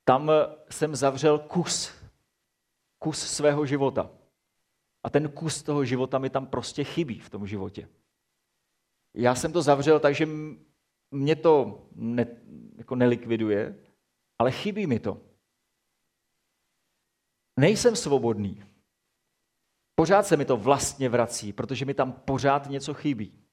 tam 0.04 0.30
jsem 0.70 0.96
zavřel 0.96 1.38
kus, 1.38 1.94
kus 2.98 3.18
svého 3.18 3.66
života. 3.66 4.10
A 5.04 5.10
ten 5.10 5.28
kus 5.28 5.62
toho 5.62 5.84
života 5.84 6.18
mi 6.18 6.30
tam 6.30 6.46
prostě 6.46 6.84
chybí 6.84 7.20
v 7.20 7.30
tom 7.30 7.46
životě 7.46 7.88
já 9.14 9.34
jsem 9.34 9.52
to 9.52 9.62
zavřel, 9.62 10.00
takže 10.00 10.28
mě 11.10 11.36
to 11.36 11.82
ne, 11.92 12.26
jako 12.76 12.94
nelikviduje, 12.96 13.84
ale 14.38 14.52
chybí 14.52 14.86
mi 14.86 15.00
to. 15.00 15.20
nejsem 17.58 17.96
svobodný. 17.96 18.64
Pořád 19.94 20.26
se 20.26 20.36
mi 20.36 20.44
to 20.44 20.56
vlastně 20.56 21.08
vrací, 21.08 21.52
protože 21.52 21.84
mi 21.84 21.94
tam 21.94 22.12
pořád 22.12 22.66
něco 22.66 22.94
chybí. 22.94 23.44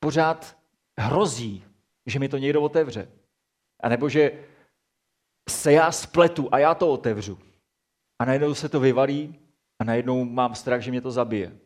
Pořád 0.00 0.58
hrozí, 0.98 1.64
že 2.06 2.18
mi 2.18 2.28
to 2.28 2.38
někdo 2.38 2.62
otevře. 2.62 3.12
A 3.80 3.88
nebo 3.88 4.08
že 4.08 4.44
se 5.50 5.72
já 5.72 5.92
spletu 5.92 6.48
a 6.52 6.58
já 6.58 6.74
to 6.74 6.92
otevřu. 6.92 7.38
A 8.18 8.24
najednou 8.24 8.54
se 8.54 8.68
to 8.68 8.80
vyvalí 8.80 9.40
a 9.80 9.84
najednou 9.84 10.24
mám 10.24 10.54
strach, 10.54 10.80
že 10.80 10.90
mě 10.90 11.00
to 11.00 11.10
zabije. 11.10 11.58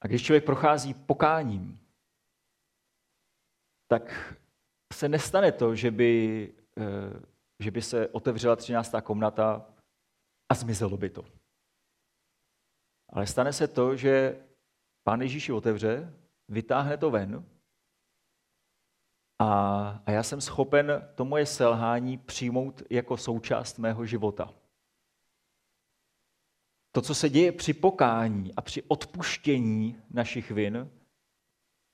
A 0.00 0.06
když 0.06 0.24
člověk 0.24 0.44
prochází 0.44 0.94
pokáním, 0.94 1.80
tak 3.88 4.34
se 4.92 5.08
nestane 5.08 5.52
to, 5.52 5.74
že 5.74 5.90
by, 5.90 6.52
eh, 6.78 7.20
že 7.62 7.70
by 7.70 7.82
se 7.82 8.08
otevřela 8.08 8.56
13. 8.56 9.00
komnata 9.00 9.74
a 10.48 10.54
zmizelo 10.54 10.96
by 10.96 11.10
to. 11.10 11.24
Ale 13.08 13.26
stane 13.26 13.52
se 13.52 13.68
to, 13.68 13.96
že 13.96 14.44
Pán 15.06 15.22
Ježíš 15.22 15.48
otevře, 15.48 16.14
vytáhne 16.48 16.96
to 16.96 17.10
ven 17.10 17.44
a, 19.38 19.46
a 20.06 20.10
já 20.10 20.22
jsem 20.22 20.40
schopen 20.40 21.08
to 21.14 21.24
moje 21.24 21.46
selhání 21.46 22.18
přijmout 22.18 22.82
jako 22.90 23.16
součást 23.16 23.78
mého 23.78 24.06
života. 24.06 24.54
To, 26.92 27.02
co 27.02 27.14
se 27.14 27.28
děje 27.28 27.52
při 27.52 27.74
pokání 27.74 28.54
a 28.54 28.62
při 28.62 28.82
odpuštění 28.82 29.96
našich 30.10 30.50
vin, 30.50 30.90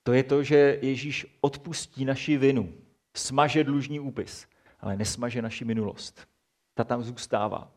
to 0.03 0.13
je 0.13 0.25
to, 0.25 0.43
že 0.43 0.79
Ježíš 0.83 1.39
odpustí 1.41 2.05
naši 2.05 2.37
vinu, 2.37 2.75
smaže 3.17 3.65
dlužní 3.65 4.01
úpis, 4.01 4.47
ale 4.81 4.97
nesmaže 4.97 5.43
naši 5.43 5.65
minulost. 5.65 6.29
Ta 6.75 6.85
tam 6.85 7.03
zůstává. 7.03 7.73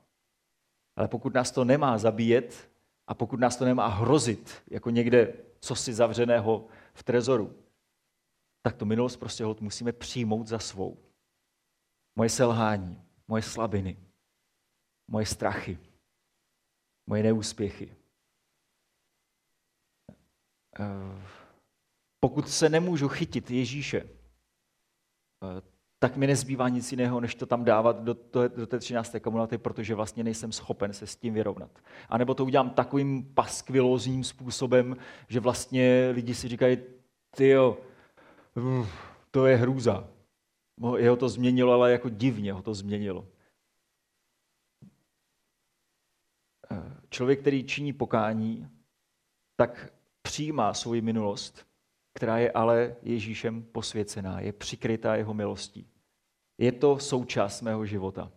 Ale 0.96 1.08
pokud 1.08 1.34
nás 1.34 1.52
to 1.52 1.66
nemá 1.66 1.98
zabíjet 1.98 2.75
a 3.08 3.14
pokud 3.14 3.40
nás 3.40 3.58
to 3.58 3.66
nemá 3.66 3.88
hrozit, 3.88 4.64
jako 4.68 4.90
někde 4.90 5.34
cosi 5.60 5.94
zavřeného 5.94 6.68
v 6.94 7.04
trezoru, 7.04 7.64
tak 8.62 8.76
to 8.76 8.86
minulost 8.86 9.18
prostě 9.18 9.44
hod 9.44 9.62
musíme 9.62 9.92
přijmout 9.92 10.48
za 10.48 10.60
svou. 10.60 10.98
Moje 12.16 12.30
selhání, 12.30 13.02
moje 13.28 13.44
slabiny, 13.44 13.98
moje 15.08 15.26
strachy, 15.26 15.80
moje 17.08 17.24
neúspěchy. 17.24 17.96
Eh, 20.80 21.22
pokud 22.20 22.50
se 22.50 22.70
nemůžu 22.70 23.08
chytit 23.08 23.52
Ježíše, 23.52 24.10
eh, 25.44 25.75
tak 26.06 26.18
mi 26.18 26.28
nezbývá 26.28 26.70
nic 26.70 26.92
jiného, 26.92 27.20
než 27.20 27.36
to 27.36 27.46
tam 27.46 27.64
dávat 27.64 28.04
do, 28.04 28.14
to, 28.14 28.48
do 28.48 28.68
té 28.68 28.80
13. 28.80 29.16
komunity, 29.22 29.58
protože 29.58 29.96
vlastně 29.96 30.24
nejsem 30.24 30.52
schopen 30.52 30.94
se 30.94 31.08
s 31.08 31.16
tím 31.16 31.34
vyrovnat. 31.34 31.72
A 32.10 32.18
nebo 32.18 32.34
to 32.34 32.46
udělám 32.46 32.70
takovým 32.70 33.34
paskvilózním 33.34 34.24
způsobem, 34.24 34.98
že 35.28 35.40
vlastně 35.40 36.10
lidi 36.14 36.36
si 36.36 36.48
říkají, 36.48 36.78
ty 37.36 37.48
jo, 37.48 37.78
to 39.32 39.46
je 39.46 39.56
hrůza. 39.56 40.08
Jeho 40.98 41.16
to 41.16 41.30
změnilo, 41.30 41.74
ale 41.74 41.92
jako 41.92 42.10
divně 42.10 42.54
ho 42.54 42.62
to 42.62 42.74
změnilo. 42.74 43.28
Člověk, 47.10 47.40
který 47.40 47.64
činí 47.64 47.94
pokání, 47.94 48.68
tak 49.56 49.94
přijímá 50.22 50.74
svoji 50.74 51.02
minulost, 51.02 51.68
která 52.14 52.38
je 52.38 52.52
ale 52.52 52.96
Ježíšem 53.02 53.64
posvěcená, 53.64 54.40
je 54.40 54.54
přikrytá 54.54 55.16
jeho 55.16 55.34
milostí. 55.34 55.95
Je 56.58 56.72
to 56.72 57.00
součást 57.00 57.62
mého 57.62 57.86
života. 57.86 58.32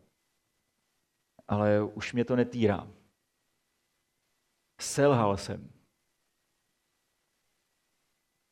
Ale 1.48 1.82
už 1.82 2.12
mě 2.12 2.24
to 2.24 2.36
netýrá. 2.36 2.90
Selhal 4.80 5.36
jsem. 5.36 5.72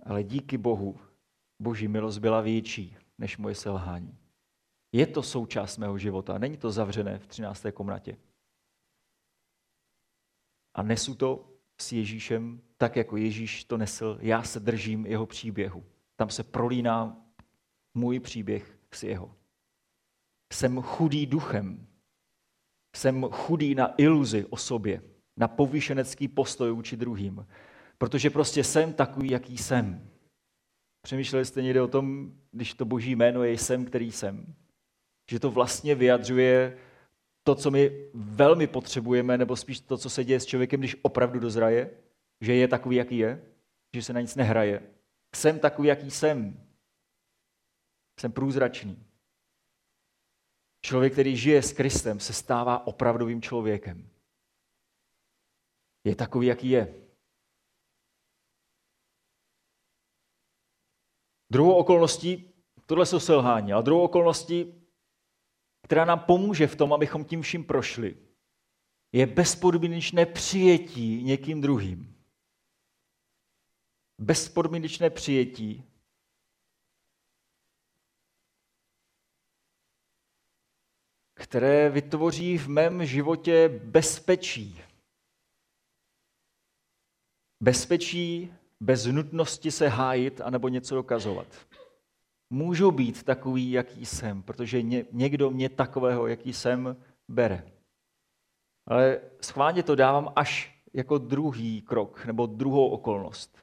Ale 0.02 0.22
díky 0.22 0.58
Bohu 0.58 1.00
boží 1.58 1.88
milost 1.88 2.18
byla 2.18 2.40
větší 2.40 2.96
než 3.18 3.36
moje 3.38 3.54
selhání. 3.54 4.18
Je 4.92 5.06
to 5.06 5.22
součást 5.22 5.78
mého 5.78 5.98
života, 5.98 6.38
není 6.38 6.56
to 6.56 6.70
zavřené 6.72 7.18
v 7.18 7.26
13. 7.26 7.66
komnatě. 7.74 8.16
A 10.74 10.82
nesu 10.82 11.14
to 11.14 11.52
s 11.80 11.92
Ježíšem 11.92 12.62
tak, 12.76 12.96
jako 12.96 13.16
Ježíš 13.16 13.64
to 13.64 13.76
nesl. 13.76 14.18
Já 14.20 14.42
se 14.42 14.60
držím 14.60 15.06
jeho 15.06 15.26
příběhu. 15.26 15.84
Tam 16.16 16.30
se 16.30 16.42
prolíná 16.42 17.26
můj 17.94 18.20
příběh 18.20 18.78
s 18.92 19.02
jeho. 19.02 19.36
Jsem 20.52 20.82
chudý 20.82 21.26
duchem. 21.26 21.86
Jsem 22.96 23.22
chudý 23.22 23.74
na 23.74 23.94
iluzi 23.96 24.44
o 24.44 24.56
sobě, 24.56 25.02
na 25.36 25.48
povýšenecký 25.48 26.28
postoj 26.28 26.70
vůči 26.70 26.96
druhým. 26.96 27.46
Protože 27.98 28.30
prostě 28.30 28.64
jsem 28.64 28.92
takový, 28.92 29.30
jaký 29.30 29.58
jsem. 29.58 30.10
Přemýšleli 31.02 31.44
jste 31.44 31.62
někdy 31.62 31.80
o 31.80 31.88
tom, 31.88 32.32
když 32.52 32.74
to 32.74 32.84
boží 32.84 33.16
jméno 33.16 33.44
je 33.44 33.58
jsem, 33.58 33.84
který 33.84 34.12
jsem? 34.12 34.54
Že 35.30 35.40
to 35.40 35.50
vlastně 35.50 35.94
vyjadřuje 35.94 36.78
to, 37.42 37.54
co 37.54 37.70
my 37.70 38.08
velmi 38.14 38.66
potřebujeme, 38.66 39.38
nebo 39.38 39.56
spíš 39.56 39.80
to, 39.80 39.98
co 39.98 40.10
se 40.10 40.24
děje 40.24 40.40
s 40.40 40.46
člověkem, 40.46 40.80
když 40.80 40.96
opravdu 41.02 41.40
dozraje, 41.40 41.90
že 42.40 42.54
je 42.54 42.68
takový, 42.68 42.96
jaký 42.96 43.18
je, 43.18 43.42
že 43.94 44.02
se 44.02 44.12
na 44.12 44.20
nic 44.20 44.36
nehraje. 44.36 44.82
Jsem 45.34 45.58
takový, 45.58 45.88
jaký 45.88 46.10
jsem. 46.10 46.60
Jsem 48.20 48.32
průzračný. 48.32 49.05
Člověk, 50.86 51.12
který 51.12 51.36
žije 51.36 51.62
s 51.62 51.72
Kristem, 51.72 52.20
se 52.20 52.32
stává 52.32 52.86
opravdovým 52.86 53.42
člověkem. 53.42 54.10
Je 56.04 56.16
takový, 56.16 56.46
jaký 56.46 56.70
je. 56.70 56.94
Druhou 61.50 61.72
okolností, 61.72 62.54
tohle 62.86 63.06
jsou 63.06 63.20
selhání, 63.20 63.72
a 63.72 63.80
druhou 63.80 64.04
okolností, 64.04 64.86
která 65.82 66.04
nám 66.04 66.20
pomůže 66.20 66.66
v 66.66 66.76
tom, 66.76 66.92
abychom 66.92 67.24
tím 67.24 67.42
vším 67.42 67.64
prošli, 67.64 68.16
je 69.12 69.26
bezpodmínečné 69.26 70.26
přijetí 70.26 71.22
někým 71.22 71.60
druhým. 71.60 72.24
Bezpodmínečné 74.18 75.10
přijetí 75.10 75.95
které 81.46 81.90
vytvoří 81.90 82.58
v 82.58 82.68
mém 82.68 83.06
životě 83.06 83.68
bezpečí. 83.84 84.80
Bezpečí 87.62 88.54
bez 88.80 89.06
nutnosti 89.06 89.70
se 89.70 89.88
hájit 89.88 90.40
anebo 90.40 90.68
něco 90.68 90.94
dokazovat. 90.94 91.46
Můžu 92.50 92.90
být 92.90 93.22
takový, 93.22 93.70
jaký 93.70 94.06
jsem, 94.06 94.42
protože 94.42 94.82
někdo 95.12 95.50
mě 95.50 95.68
takového, 95.68 96.26
jaký 96.26 96.52
jsem, 96.52 97.04
bere. 97.28 97.72
Ale 98.86 99.20
schválně 99.40 99.82
to 99.82 99.94
dávám 99.94 100.32
až 100.36 100.82
jako 100.94 101.18
druhý 101.18 101.82
krok 101.82 102.24
nebo 102.24 102.46
druhou 102.46 102.88
okolnost. 102.88 103.58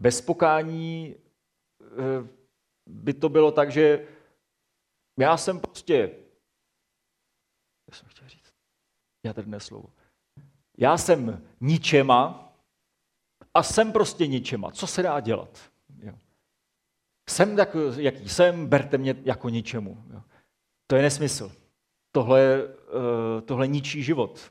Bez 0.00 0.20
pokání 0.20 1.16
eh, 1.80 2.28
by 2.86 3.14
to 3.14 3.28
bylo 3.28 3.52
tak, 3.52 3.72
že 3.72 4.08
já 5.18 5.36
jsem 5.36 5.60
prostě, 5.60 6.24
já 7.90 7.96
jsem 7.96 8.08
chtěl 8.08 8.28
říct, 8.28 8.54
tady 9.32 9.60
slovo. 9.60 9.88
Já 10.78 10.98
jsem 10.98 11.42
ničema, 11.60 12.44
a 13.54 13.62
jsem 13.62 13.92
prostě 13.92 14.26
ničema. 14.26 14.70
Co 14.70 14.86
se 14.86 15.02
dá 15.02 15.20
dělat? 15.20 15.70
Jo. 16.02 16.14
Jsem 17.30 17.56
tak, 17.56 17.76
jaký 17.96 18.28
jsem, 18.28 18.66
berte 18.66 18.98
mě 18.98 19.16
jako 19.24 19.48
ničemu. 19.48 20.04
Jo. 20.12 20.22
To 20.86 20.96
je 20.96 21.02
nesmysl. 21.02 21.52
Tohle, 22.12 22.64
uh, 22.64 23.40
tohle 23.40 23.68
ničí 23.68 24.02
život. 24.02 24.50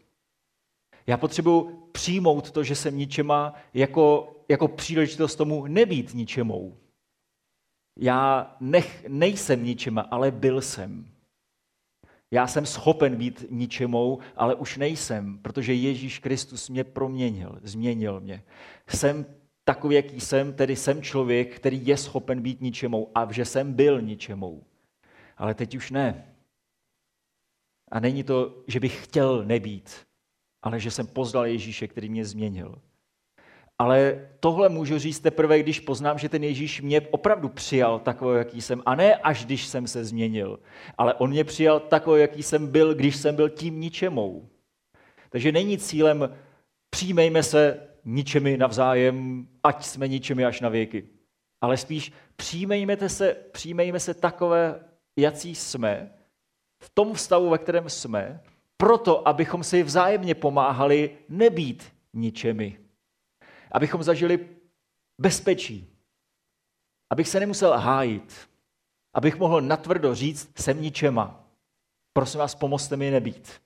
Já 1.07 1.17
potřebuji 1.17 1.89
přijmout 1.91 2.51
to, 2.51 2.63
že 2.63 2.75
jsem 2.75 2.97
ničema, 2.97 3.53
jako, 3.73 4.35
jako 4.49 4.67
příležitost 4.67 5.35
tomu 5.35 5.67
nebýt 5.67 6.13
ničemou. 6.13 6.77
Já 7.99 8.55
nech, 8.59 9.05
nejsem 9.07 9.63
ničema, 9.63 10.01
ale 10.01 10.31
byl 10.31 10.61
jsem. 10.61 11.12
Já 12.33 12.47
jsem 12.47 12.65
schopen 12.65 13.15
být 13.15 13.45
ničemou, 13.49 14.19
ale 14.35 14.55
už 14.55 14.77
nejsem, 14.77 15.37
protože 15.37 15.73
Ježíš 15.73 16.19
Kristus 16.19 16.69
mě 16.69 16.83
proměnil, 16.83 17.59
změnil 17.63 18.19
mě. 18.19 18.43
Jsem 18.87 19.25
takový, 19.63 19.95
jaký 19.95 20.19
jsem, 20.19 20.53
tedy 20.53 20.75
jsem 20.75 21.01
člověk, 21.01 21.55
který 21.55 21.87
je 21.87 21.97
schopen 21.97 22.41
být 22.41 22.61
ničemou 22.61 23.11
a 23.15 23.31
že 23.31 23.45
jsem 23.45 23.73
byl 23.73 24.01
ničemou. 24.01 24.63
Ale 25.37 25.53
teď 25.53 25.75
už 25.75 25.91
ne. 25.91 26.35
A 27.91 27.99
není 27.99 28.23
to, 28.23 28.63
že 28.67 28.79
bych 28.79 29.03
chtěl 29.03 29.45
nebýt, 29.45 30.05
ale 30.61 30.79
že 30.79 30.91
jsem 30.91 31.07
poznal 31.07 31.45
Ježíše, 31.45 31.87
který 31.87 32.09
mě 32.09 32.25
změnil. 32.25 32.81
Ale 33.79 34.29
tohle 34.39 34.69
můžu 34.69 34.99
říct 34.99 35.19
teprve, 35.19 35.59
když 35.59 35.79
poznám, 35.79 36.19
že 36.19 36.29
ten 36.29 36.43
Ježíš 36.43 36.81
mě 36.81 37.01
opravdu 37.01 37.49
přijal 37.49 37.99
takový, 37.99 38.37
jaký 38.37 38.61
jsem. 38.61 38.83
A 38.85 38.95
ne 38.95 39.15
až 39.15 39.45
když 39.45 39.65
jsem 39.65 39.87
se 39.87 40.05
změnil. 40.05 40.59
Ale 40.97 41.13
on 41.13 41.29
mě 41.29 41.43
přijal 41.43 41.79
takový, 41.79 42.21
jaký 42.21 42.43
jsem 42.43 42.67
byl, 42.67 42.93
když 42.93 43.15
jsem 43.15 43.35
byl 43.35 43.49
tím 43.49 43.79
ničemou. 43.79 44.49
Takže 45.29 45.51
není 45.51 45.77
cílem 45.77 46.29
přijmejme 46.89 47.43
se 47.43 47.87
ničemi 48.05 48.57
navzájem, 48.57 49.47
ať 49.63 49.85
jsme 49.85 50.07
ničemi 50.07 50.45
až 50.45 50.61
na 50.61 50.69
věky. 50.69 51.07
Ale 51.61 51.77
spíš 51.77 52.11
přijmejme 52.35 53.09
se, 53.09 53.35
přijmejme 53.51 53.99
se 53.99 54.13
takové, 54.13 54.79
jací 55.17 55.55
jsme, 55.55 56.13
v 56.83 56.89
tom 56.89 57.15
stavu, 57.15 57.49
ve 57.49 57.57
kterém 57.57 57.89
jsme, 57.89 58.41
proto, 58.77 59.27
abychom 59.27 59.63
si 59.63 59.83
vzájemně 59.83 60.35
pomáhali 60.35 61.17
nebýt 61.29 61.93
ničemi. 62.13 62.82
Abychom 63.73 64.03
zažili 64.03 64.49
bezpečí. 65.21 65.97
Abych 67.09 67.27
se 67.27 67.39
nemusel 67.39 67.77
hájit. 67.77 68.49
Abych 69.13 69.35
mohl 69.35 69.61
natvrdo 69.61 70.15
říct, 70.15 70.59
jsem 70.59 70.81
ničema. 70.81 71.49
Prosím 72.13 72.39
vás, 72.39 72.55
pomozte 72.55 72.97
mi 72.97 73.11
nebýt. 73.11 73.61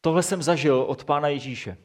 Tohle 0.00 0.22
jsem 0.22 0.42
zažil 0.42 0.82
od 0.82 1.04
Pána 1.04 1.28
Ježíše. 1.28 1.76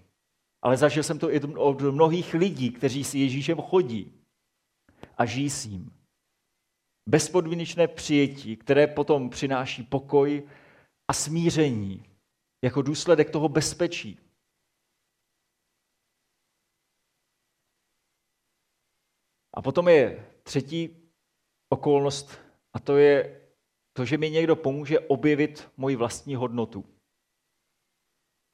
Ale 0.62 0.78
zažil 0.78 1.04
jsem 1.04 1.20
to 1.20 1.34
i 1.34 1.40
od 1.40 1.82
mnohých 1.82 2.34
lidí, 2.34 2.72
kteří 2.72 3.04
si 3.04 3.20
Ježíšem 3.20 3.58
chodí 3.58 4.14
a 5.18 5.26
žijí 5.26 5.50
s 5.50 5.66
ním. 5.66 5.94
Bezpodmínečné 7.10 7.88
přijetí, 7.88 8.58
které 8.58 8.88
potom 8.88 9.30
přináší 9.30 9.84
pokoj 9.84 10.44
a 11.08 11.14
smíření 11.14 12.06
jako 12.64 12.82
důsledek 12.82 13.30
toho 13.30 13.50
bezpečí. 13.50 14.20
A 19.54 19.62
potom 19.62 19.88
je 19.88 20.28
třetí 20.44 21.12
okolnost, 21.70 22.40
a 22.74 22.80
to 22.80 22.98
je 22.98 23.42
to, 23.94 24.06
že 24.06 24.18
mi 24.18 24.32
někdo 24.32 24.56
pomůže 24.56 25.00
objevit 25.00 25.72
moji 25.78 25.96
vlastní 25.96 26.36
hodnotu. 26.36 26.86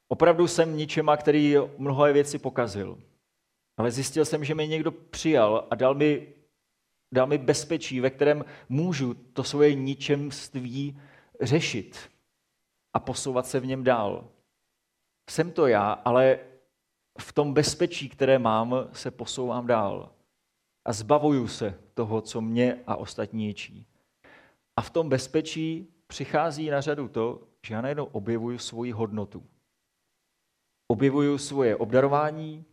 Opravdu 0.08 0.48
jsem 0.48 0.78
ničema, 0.78 1.18
který 1.18 1.56
mnohé 1.78 2.14
věci 2.14 2.40
pokazil. 2.40 3.02
Ale 3.78 3.92
zjistil 3.92 4.26
jsem, 4.26 4.44
že 4.44 4.56
mě 4.56 4.68
někdo 4.68 4.92
přijal 4.92 5.68
a 5.70 5.76
dal 5.76 5.96
mi, 5.96 6.34
dal 7.14 7.28
mi 7.28 7.38
bezpečí, 7.38 8.00
ve 8.00 8.10
kterém 8.10 8.46
můžu 8.70 9.14
to 9.14 9.44
svoje 9.44 9.74
ničemství 9.74 11.02
řešit 11.42 12.10
a 12.94 13.00
posouvat 13.00 13.48
se 13.48 13.60
v 13.60 13.66
něm 13.66 13.84
dál. 13.84 14.30
Jsem 15.30 15.52
to 15.52 15.68
já, 15.68 15.92
ale 15.92 16.40
v 17.20 17.34
tom 17.34 17.54
bezpečí, 17.54 18.10
které 18.10 18.40
mám, 18.40 18.90
se 18.94 19.12
posouvám 19.12 19.68
dál. 19.68 20.17
A 20.88 20.94
zbavuju 20.94 21.48
se 21.48 21.80
toho, 21.94 22.22
co 22.22 22.42
mě 22.42 22.84
a 22.88 22.96
ostatní 22.96 23.48
ničí. 23.48 23.88
A 24.76 24.82
v 24.82 24.90
tom 24.90 25.10
bezpečí 25.10 25.94
přichází 26.08 26.70
na 26.70 26.82
řadu 26.82 27.08
to, 27.08 27.48
že 27.68 27.74
já 27.74 27.82
najednou 27.82 28.06
objevuju 28.06 28.58
svoji 28.58 28.92
hodnotu 28.92 29.44
objevuju 30.88 31.38
svoje 31.38 31.76
obdarování, 31.76 32.66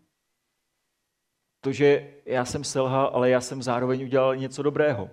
to, 1.61 1.73
že 1.73 2.15
já 2.25 2.45
jsem 2.45 2.65
selhal, 2.65 3.11
ale 3.15 3.31
já 3.31 3.41
jsem 3.41 3.63
zároveň 3.63 4.05
udělal 4.05 4.37
něco 4.37 4.63
dobrého. 4.63 5.11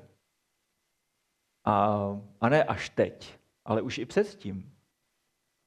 A, 1.65 1.97
a 2.41 2.49
ne 2.49 2.63
až 2.63 2.89
teď, 2.89 3.39
ale 3.65 3.81
už 3.81 3.97
i 3.97 4.05
předtím. 4.05 4.75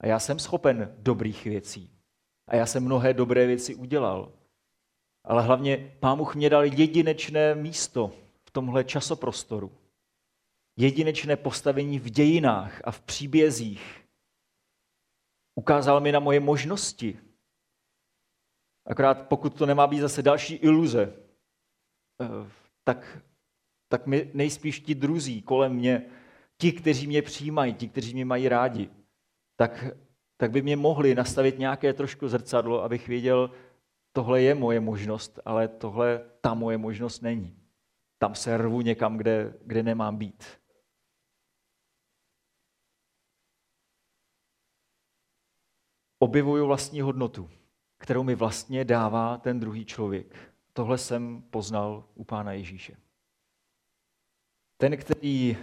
A 0.01 0.07
já 0.07 0.19
jsem 0.19 0.39
schopen 0.39 0.95
dobrých 0.99 1.45
věcí. 1.45 1.91
A 2.47 2.57
já 2.57 2.67
jsem 2.67 2.85
mnohé 2.85 3.15
dobré 3.15 3.47
věci 3.47 3.75
udělal. 3.75 4.33
Ale 5.25 5.43
hlavně 5.43 5.97
Pán 6.01 6.19
Bůh 6.19 6.35
mě 6.35 6.51
dal 6.51 6.65
jedinečné 6.65 7.55
místo 7.55 8.13
v 8.45 8.51
tomhle 8.51 8.85
časoprostoru. 8.85 9.73
Jedinečné 10.77 11.37
postavení 11.37 11.99
v 11.99 12.11
dějinách 12.11 12.81
a 12.85 12.91
v 12.91 13.01
příbězích, 13.01 14.05
Ukázal 15.55 16.01
mi 16.01 16.13
na 16.13 16.21
moje 16.21 16.41
možnosti. 16.41 17.21
Akorát 18.87 19.29
pokud 19.29 19.59
to 19.59 19.67
nemá 19.67 19.87
být 19.87 20.01
zase 20.01 20.23
další 20.23 20.55
iluze, 20.55 21.13
eh, 22.21 22.51
tak, 22.85 23.19
tak 23.89 24.07
mi 24.07 24.31
nejspíš 24.35 24.81
ti 24.81 24.95
druzí 24.95 25.43
kolem 25.43 25.73
mě, 25.73 26.07
ti, 26.59 26.73
kteří 26.73 27.07
mě 27.07 27.23
přijímají, 27.23 27.75
ti, 27.75 27.89
kteří 27.89 28.15
mě 28.15 28.25
mají 28.25 28.49
rádi, 28.49 28.91
tak, 29.57 29.85
tak 30.37 30.51
by 30.51 30.63
mě 30.63 30.77
mohli 30.77 31.15
nastavit 31.15 31.59
nějaké 31.59 31.93
trošku 31.93 32.29
zrcadlo, 32.29 32.83
abych 32.83 33.09
věděl, 33.09 33.51
tohle 34.17 34.43
je 34.43 34.55
moje 34.55 34.81
možnost, 34.81 35.39
ale 35.45 35.69
tohle 35.69 36.31
ta 36.41 36.55
moje 36.55 36.79
možnost 36.79 37.21
není. 37.21 37.59
Tam 38.19 38.35
se 38.35 38.57
rvu 38.57 38.81
někam, 38.81 39.17
kde, 39.17 39.55
kde 39.65 39.83
nemám 39.83 40.17
být. 40.17 40.45
objevuju 46.25 46.67
vlastní 46.67 47.01
hodnotu, 47.01 47.51
kterou 47.99 48.23
mi 48.23 48.35
vlastně 48.35 48.85
dává 48.85 49.39
ten 49.39 49.61
druhý 49.61 49.85
člověk. 49.85 50.55
Tohle 50.73 50.99
jsem 50.99 51.43
poznal 51.43 52.05
u 52.15 52.25
Pána 52.25 52.53
Ježíše. 52.53 52.97
Ten, 54.77 54.97
který 54.97 55.57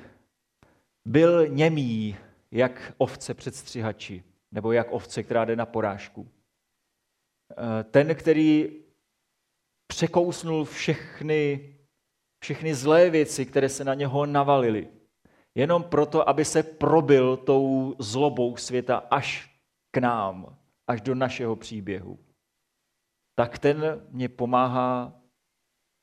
byl 1.05 1.47
němý, 1.47 2.17
jak 2.51 2.93
ovce 2.97 3.33
před 3.33 3.55
střihači, 3.55 4.23
nebo 4.51 4.71
jak 4.71 4.91
ovce, 4.91 5.23
která 5.23 5.45
jde 5.45 5.55
na 5.55 5.65
porážku. 5.65 6.31
Eh, 7.57 7.83
ten, 7.83 8.15
který 8.15 8.81
překousnul 9.87 10.65
všechny, 10.65 11.73
všechny 12.43 12.75
zlé 12.75 13.09
věci, 13.09 13.45
které 13.45 13.69
se 13.69 13.83
na 13.83 13.93
něho 13.93 14.25
navalily. 14.25 14.87
Jenom 15.55 15.83
proto, 15.83 16.29
aby 16.29 16.45
se 16.45 16.63
probil 16.63 17.37
tou 17.37 17.95
zlobou 17.99 18.57
světa 18.57 18.97
až 18.97 19.59
k 19.91 19.97
nám, 19.97 20.57
až 20.87 21.01
do 21.01 21.15
našeho 21.15 21.55
příběhu, 21.55 22.19
tak 23.35 23.59
ten 23.59 24.07
mě 24.09 24.29
pomáhá 24.29 25.21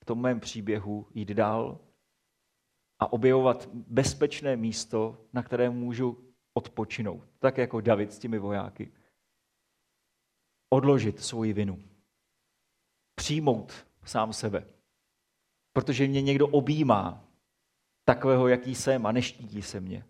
v 0.03 0.05
tom 0.05 0.21
mém 0.21 0.41
příběhu 0.41 1.07
jít 1.15 1.29
dál 1.29 1.79
a 2.99 3.13
objevovat 3.13 3.69
bezpečné 3.73 4.57
místo, 4.57 5.27
na 5.33 5.43
které 5.43 5.71
můžu 5.71 6.35
odpočinout, 6.55 7.25
tak 7.39 7.59
jako 7.59 7.81
David 7.81 8.13
s 8.13 8.19
těmi 8.19 8.39
vojáky. 8.39 8.93
Odložit 10.71 11.21
svoji 11.21 11.53
vinu. 11.53 11.83
Přijmout 13.15 13.87
sám 14.05 14.33
sebe. 14.33 14.67
Protože 15.73 16.09
mě 16.09 16.23
někdo 16.23 16.49
objímá 16.49 17.25
takového, 18.05 18.49
jaký 18.49 18.75
jsem 18.75 19.07
a 19.07 19.13
neštítí 19.13 19.63
se 19.63 19.81
mě. 19.81 20.05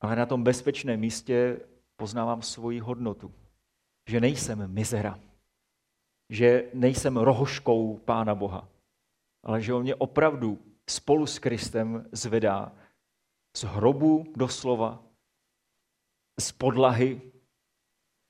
Ale 0.00 0.16
na 0.16 0.26
tom 0.26 0.44
bezpečném 0.44 1.00
místě 1.00 1.60
poznávám 1.96 2.42
svoji 2.42 2.80
hodnotu. 2.80 3.34
Že 4.08 4.20
nejsem 4.20 4.72
mizera. 4.72 5.20
Že 6.30 6.70
nejsem 6.74 7.16
rohoškou 7.16 7.98
Pána 7.98 8.34
Boha. 8.34 8.68
Ale 9.42 9.62
že 9.62 9.74
on 9.74 9.82
mě 9.82 9.94
opravdu 9.94 10.58
spolu 10.90 11.26
s 11.26 11.38
Kristem 11.38 12.08
zvedá 12.12 12.72
z 13.56 13.64
hrobu 13.64 14.32
doslova, 14.36 15.02
z 16.40 16.52
podlahy, 16.52 17.32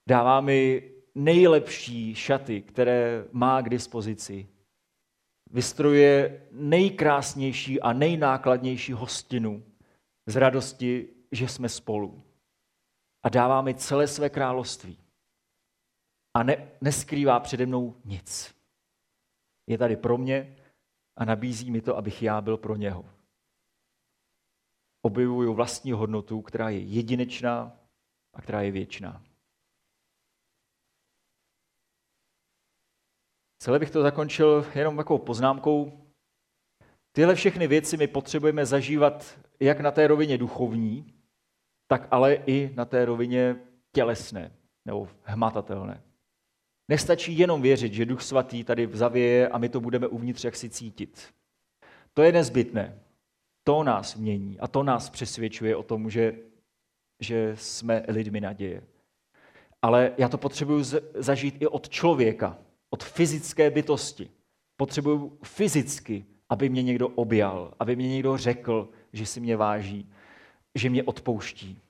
dává 0.08 0.40
mi 0.40 0.90
nejlepší 1.14 2.14
šaty, 2.14 2.62
které 2.62 3.24
má 3.32 3.62
k 3.62 3.68
dispozici. 3.68 4.48
Vystrojuje 5.50 6.46
nejkrásnější 6.50 7.80
a 7.80 7.92
nejnákladnější 7.92 8.92
hostinu 8.92 9.64
z 10.26 10.36
radosti, 10.36 11.08
že 11.32 11.48
jsme 11.48 11.68
spolu 11.68 12.22
a 13.24 13.28
dává 13.28 13.62
mi 13.62 13.74
celé 13.74 14.08
své 14.08 14.30
království. 14.30 14.98
A 16.34 16.42
ne, 16.42 16.70
neskrývá 16.80 17.40
přede 17.40 17.66
mnou 17.66 18.00
nic. 18.04 18.54
Je 19.66 19.78
tady 19.78 19.96
pro 19.96 20.18
mě 20.18 20.56
a 21.16 21.24
nabízí 21.24 21.70
mi 21.70 21.80
to, 21.80 21.96
abych 21.96 22.22
já 22.22 22.40
byl 22.40 22.56
pro 22.56 22.76
něho. 22.76 23.04
Objevuju 25.02 25.54
vlastní 25.54 25.92
hodnotu, 25.92 26.42
která 26.42 26.68
je 26.68 26.78
jedinečná 26.78 27.78
a 28.34 28.42
která 28.42 28.62
je 28.62 28.70
věčná. 28.70 29.22
Celé 33.64 33.78
bych 33.78 33.90
to 33.90 34.02
zakončil 34.02 34.66
jenom 34.74 34.96
takovou 34.96 35.18
poznámkou. 35.18 35.92
Tyhle 37.12 37.34
všechny 37.34 37.66
věci 37.66 37.96
my 37.96 38.06
potřebujeme 38.06 38.66
zažívat 38.66 39.38
jak 39.60 39.80
na 39.80 39.90
té 39.90 40.06
rovině 40.06 40.38
duchovní, 40.38 41.14
tak 41.88 42.08
ale 42.10 42.34
i 42.34 42.70
na 42.74 42.84
té 42.84 43.04
rovině 43.04 43.56
tělesné 43.92 44.52
nebo 44.84 45.08
hmatatelné. 45.22 46.02
Nestačí 46.88 47.38
jenom 47.38 47.62
věřit, 47.62 47.92
že 47.92 48.06
Duch 48.06 48.22
Svatý 48.22 48.64
tady 48.64 48.88
zavěje 48.92 49.48
a 49.48 49.58
my 49.58 49.68
to 49.68 49.80
budeme 49.80 50.06
uvnitř 50.06 50.44
jak 50.44 50.56
si 50.56 50.70
cítit. 50.70 51.34
To 52.14 52.22
je 52.22 52.32
nezbytné. 52.32 53.02
To 53.66 53.82
nás 53.82 54.14
mění 54.14 54.60
a 54.60 54.68
to 54.68 54.82
nás 54.82 55.10
přesvědčuje 55.10 55.76
o 55.76 55.82
tom, 55.82 56.10
že, 56.10 56.34
že 57.20 57.56
jsme 57.56 58.04
lidmi 58.08 58.40
naděje. 58.40 58.82
Ale 59.82 60.12
já 60.18 60.28
to 60.28 60.38
potřebuji 60.38 60.84
zažít 61.14 61.62
i 61.62 61.66
od 61.66 61.88
člověka, 61.88 62.63
od 62.94 63.04
fyzické 63.04 63.70
bytosti. 63.70 64.30
Potřebuju 64.76 65.38
fyzicky, 65.44 66.26
aby 66.48 66.68
mě 66.68 66.82
někdo 66.82 67.08
objal, 67.08 67.74
aby 67.78 67.96
mě 67.96 68.08
někdo 68.08 68.36
řekl, 68.36 68.88
že 69.12 69.26
si 69.26 69.40
mě 69.40 69.56
váží, 69.56 70.12
že 70.74 70.90
mě 70.90 71.02
odpouští. 71.02 71.80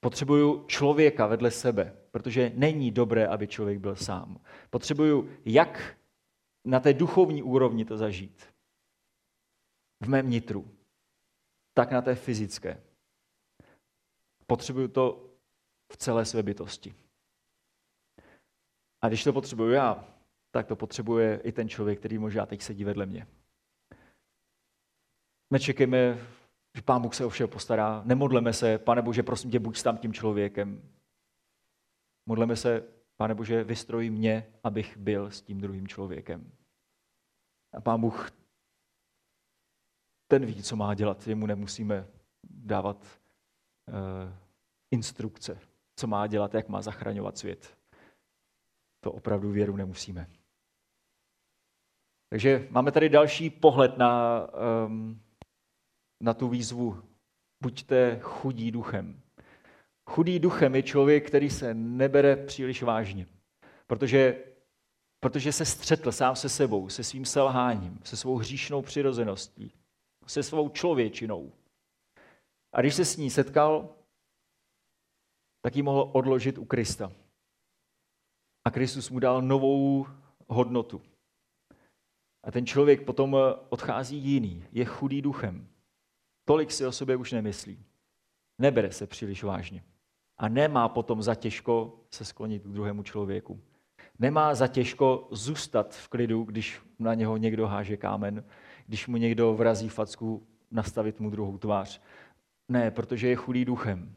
Potřebuju 0.00 0.64
člověka 0.66 1.26
vedle 1.26 1.50
sebe, 1.50 1.96
protože 2.10 2.52
není 2.54 2.90
dobré, 2.90 3.26
aby 3.26 3.46
člověk 3.46 3.78
byl 3.78 3.96
sám. 3.96 4.40
Potřebuju 4.70 5.30
jak 5.44 5.96
na 6.64 6.80
té 6.80 6.94
duchovní 6.94 7.42
úrovni 7.42 7.84
to 7.84 7.96
zažít, 7.96 8.46
v 10.00 10.08
mém 10.08 10.30
nitru, 10.30 10.70
tak 11.74 11.90
na 11.90 12.02
té 12.02 12.14
fyzické. 12.14 12.82
Potřebuju 14.46 14.88
to 14.88 15.30
v 15.92 15.96
celé 15.96 16.24
své 16.24 16.42
bytosti. 16.42 16.94
A 19.06 19.08
když 19.08 19.24
to 19.24 19.32
potřebuju 19.32 19.70
já, 19.70 20.04
tak 20.50 20.66
to 20.66 20.76
potřebuje 20.76 21.40
i 21.44 21.52
ten 21.52 21.68
člověk, 21.68 21.98
který 21.98 22.18
možná 22.18 22.46
teď 22.46 22.62
sedí 22.62 22.84
vedle 22.84 23.06
mě. 23.06 23.26
Nečekejme, 25.50 26.18
že 26.74 26.82
Pán 26.82 27.02
Bůh 27.02 27.14
se 27.14 27.24
o 27.24 27.28
všeho 27.28 27.48
postará. 27.48 28.02
Nemodleme 28.04 28.52
se, 28.52 28.78
pane 28.78 29.02
Bože, 29.02 29.22
prosím 29.22 29.50
tě, 29.50 29.58
buď 29.58 29.82
tam 29.82 29.98
tím 29.98 30.12
člověkem. 30.12 30.82
Modleme 32.28 32.56
se, 32.56 32.82
pane 33.16 33.34
Bože, 33.34 33.64
vystroj 33.64 34.10
mě, 34.10 34.46
abych 34.64 34.96
byl 34.96 35.30
s 35.30 35.42
tím 35.42 35.60
druhým 35.60 35.88
člověkem. 35.88 36.52
A 37.72 37.80
Pán 37.80 38.00
Bůh, 38.00 38.30
ten 40.28 40.46
ví, 40.46 40.62
co 40.62 40.76
má 40.76 40.94
dělat. 40.94 41.26
Jemu 41.26 41.46
nemusíme 41.46 42.06
dávat 42.44 43.20
uh, 43.88 43.94
instrukce, 44.90 45.60
co 45.96 46.06
má 46.06 46.26
dělat, 46.26 46.54
jak 46.54 46.68
má 46.68 46.82
zachraňovat 46.82 47.38
svět. 47.38 47.76
To 49.00 49.12
opravdu 49.12 49.50
věru 49.50 49.76
nemusíme. 49.76 50.30
Takže 52.30 52.68
máme 52.70 52.92
tady 52.92 53.08
další 53.08 53.50
pohled 53.50 53.98
na, 53.98 54.42
um, 54.86 55.22
na 56.20 56.34
tu 56.34 56.48
výzvu. 56.48 57.02
Buďte 57.62 58.18
chudí 58.22 58.70
duchem. 58.70 59.20
Chudý 60.10 60.38
duchem 60.38 60.74
je 60.74 60.82
člověk, 60.82 61.26
který 61.26 61.50
se 61.50 61.74
nebere 61.74 62.36
příliš 62.36 62.82
vážně, 62.82 63.26
protože, 63.86 64.44
protože 65.20 65.52
se 65.52 65.64
střetl 65.64 66.12
sám 66.12 66.36
se 66.36 66.48
sebou, 66.48 66.88
se 66.88 67.04
svým 67.04 67.24
selháním, 67.24 68.00
se 68.04 68.16
svou 68.16 68.36
hříšnou 68.36 68.82
přirozeností, 68.82 69.72
se 70.26 70.42
svou 70.42 70.68
člověčinou. 70.68 71.52
A 72.72 72.80
když 72.80 72.94
se 72.94 73.04
s 73.04 73.16
ní 73.16 73.30
setkal, 73.30 73.96
tak 75.62 75.76
ji 75.76 75.82
mohl 75.82 76.10
odložit 76.12 76.58
u 76.58 76.64
Krista. 76.64 77.12
A 78.66 78.70
Kristus 78.70 79.10
mu 79.10 79.18
dal 79.18 79.42
novou 79.42 80.06
hodnotu. 80.48 81.02
A 82.42 82.50
ten 82.50 82.66
člověk 82.66 83.04
potom 83.04 83.36
odchází 83.68 84.16
jiný, 84.16 84.64
je 84.72 84.84
chudý 84.84 85.22
duchem. 85.22 85.68
Tolik 86.44 86.72
si 86.72 86.86
o 86.86 86.92
sobě 86.92 87.16
už 87.16 87.32
nemyslí. 87.32 87.84
Nebere 88.58 88.92
se 88.92 89.06
příliš 89.06 89.42
vážně. 89.42 89.84
A 90.38 90.48
nemá 90.48 90.88
potom 90.88 91.22
za 91.22 91.34
těžko 91.34 92.00
se 92.10 92.24
sklonit 92.24 92.62
k 92.62 92.68
druhému 92.68 93.02
člověku. 93.02 93.60
Nemá 94.18 94.54
za 94.54 94.66
těžko 94.68 95.28
zůstat 95.30 95.94
v 95.94 96.08
klidu, 96.08 96.44
když 96.44 96.80
na 96.98 97.14
něho 97.14 97.36
někdo 97.36 97.66
háže 97.66 97.96
kámen, 97.96 98.44
když 98.86 99.06
mu 99.06 99.16
někdo 99.16 99.54
vrazí 99.54 99.88
facku, 99.88 100.46
nastavit 100.70 101.20
mu 101.20 101.30
druhou 101.30 101.58
tvář. 101.58 102.00
Ne, 102.68 102.90
protože 102.90 103.28
je 103.28 103.36
chudý 103.36 103.64
duchem. 103.64 104.16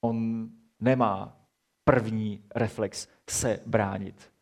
On 0.00 0.48
nemá 0.80 1.43
první 1.84 2.44
reflex 2.54 3.08
se 3.30 3.60
bránit. 3.66 4.32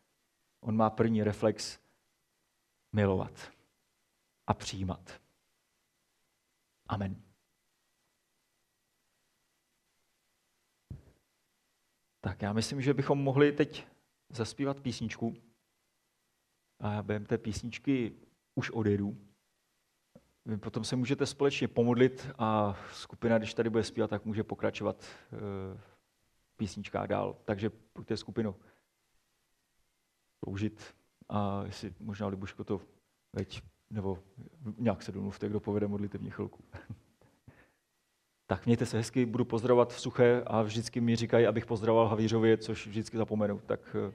On 0.61 0.75
má 0.75 0.89
první 0.89 1.23
reflex 1.23 1.79
milovat 2.95 3.51
a 4.47 4.53
přijímat. 4.53 5.21
Amen. 6.87 7.23
Tak 12.21 12.41
já 12.41 12.53
myslím, 12.53 12.81
že 12.81 12.93
bychom 12.93 13.23
mohli 13.23 13.51
teď 13.51 13.87
zaspívat 14.29 14.79
písničku. 14.79 15.33
A 16.79 16.93
já 16.93 17.03
během 17.03 17.25
té 17.25 17.37
písničky 17.37 18.15
už 18.55 18.71
odjedu. 18.71 19.17
Vy 20.45 20.57
potom 20.57 20.83
se 20.83 20.95
můžete 20.95 21.25
společně 21.25 21.67
pomodlit 21.67 22.27
a 22.37 22.77
skupina, 22.93 23.37
když 23.37 23.53
tady 23.53 23.69
bude 23.69 23.83
zpívat, 23.83 24.09
tak 24.09 24.25
může 24.25 24.43
pokračovat 24.43 25.05
eh, 25.33 25.92
písničkách 26.63 27.07
dál. 27.07 27.35
Takže 27.45 27.69
pojďte 27.93 28.17
skupinu 28.17 28.55
použít 30.39 30.95
a 31.29 31.63
jestli 31.65 31.93
možná 31.99 32.27
Libuško 32.27 32.63
to 32.63 32.81
veď, 33.33 33.61
nebo 33.89 34.19
nějak 34.77 35.03
se 35.03 35.11
domluvte, 35.11 35.49
kdo 35.49 35.59
povede 35.59 35.87
modlitevní 35.87 36.29
chvilku. 36.31 36.63
tak 38.47 38.65
mějte 38.65 38.85
se 38.85 38.97
hezky, 38.97 39.25
budu 39.25 39.45
pozdravovat 39.45 39.93
v 39.93 39.99
suché 39.99 40.43
a 40.47 40.61
vždycky 40.61 41.01
mi 41.01 41.15
říkají, 41.15 41.47
abych 41.47 41.65
pozdravoval 41.65 42.07
Havířově, 42.07 42.57
což 42.57 42.87
vždycky 42.87 43.17
zapomenu. 43.17 43.59
Tak 43.65 43.95
eh, 43.95 44.13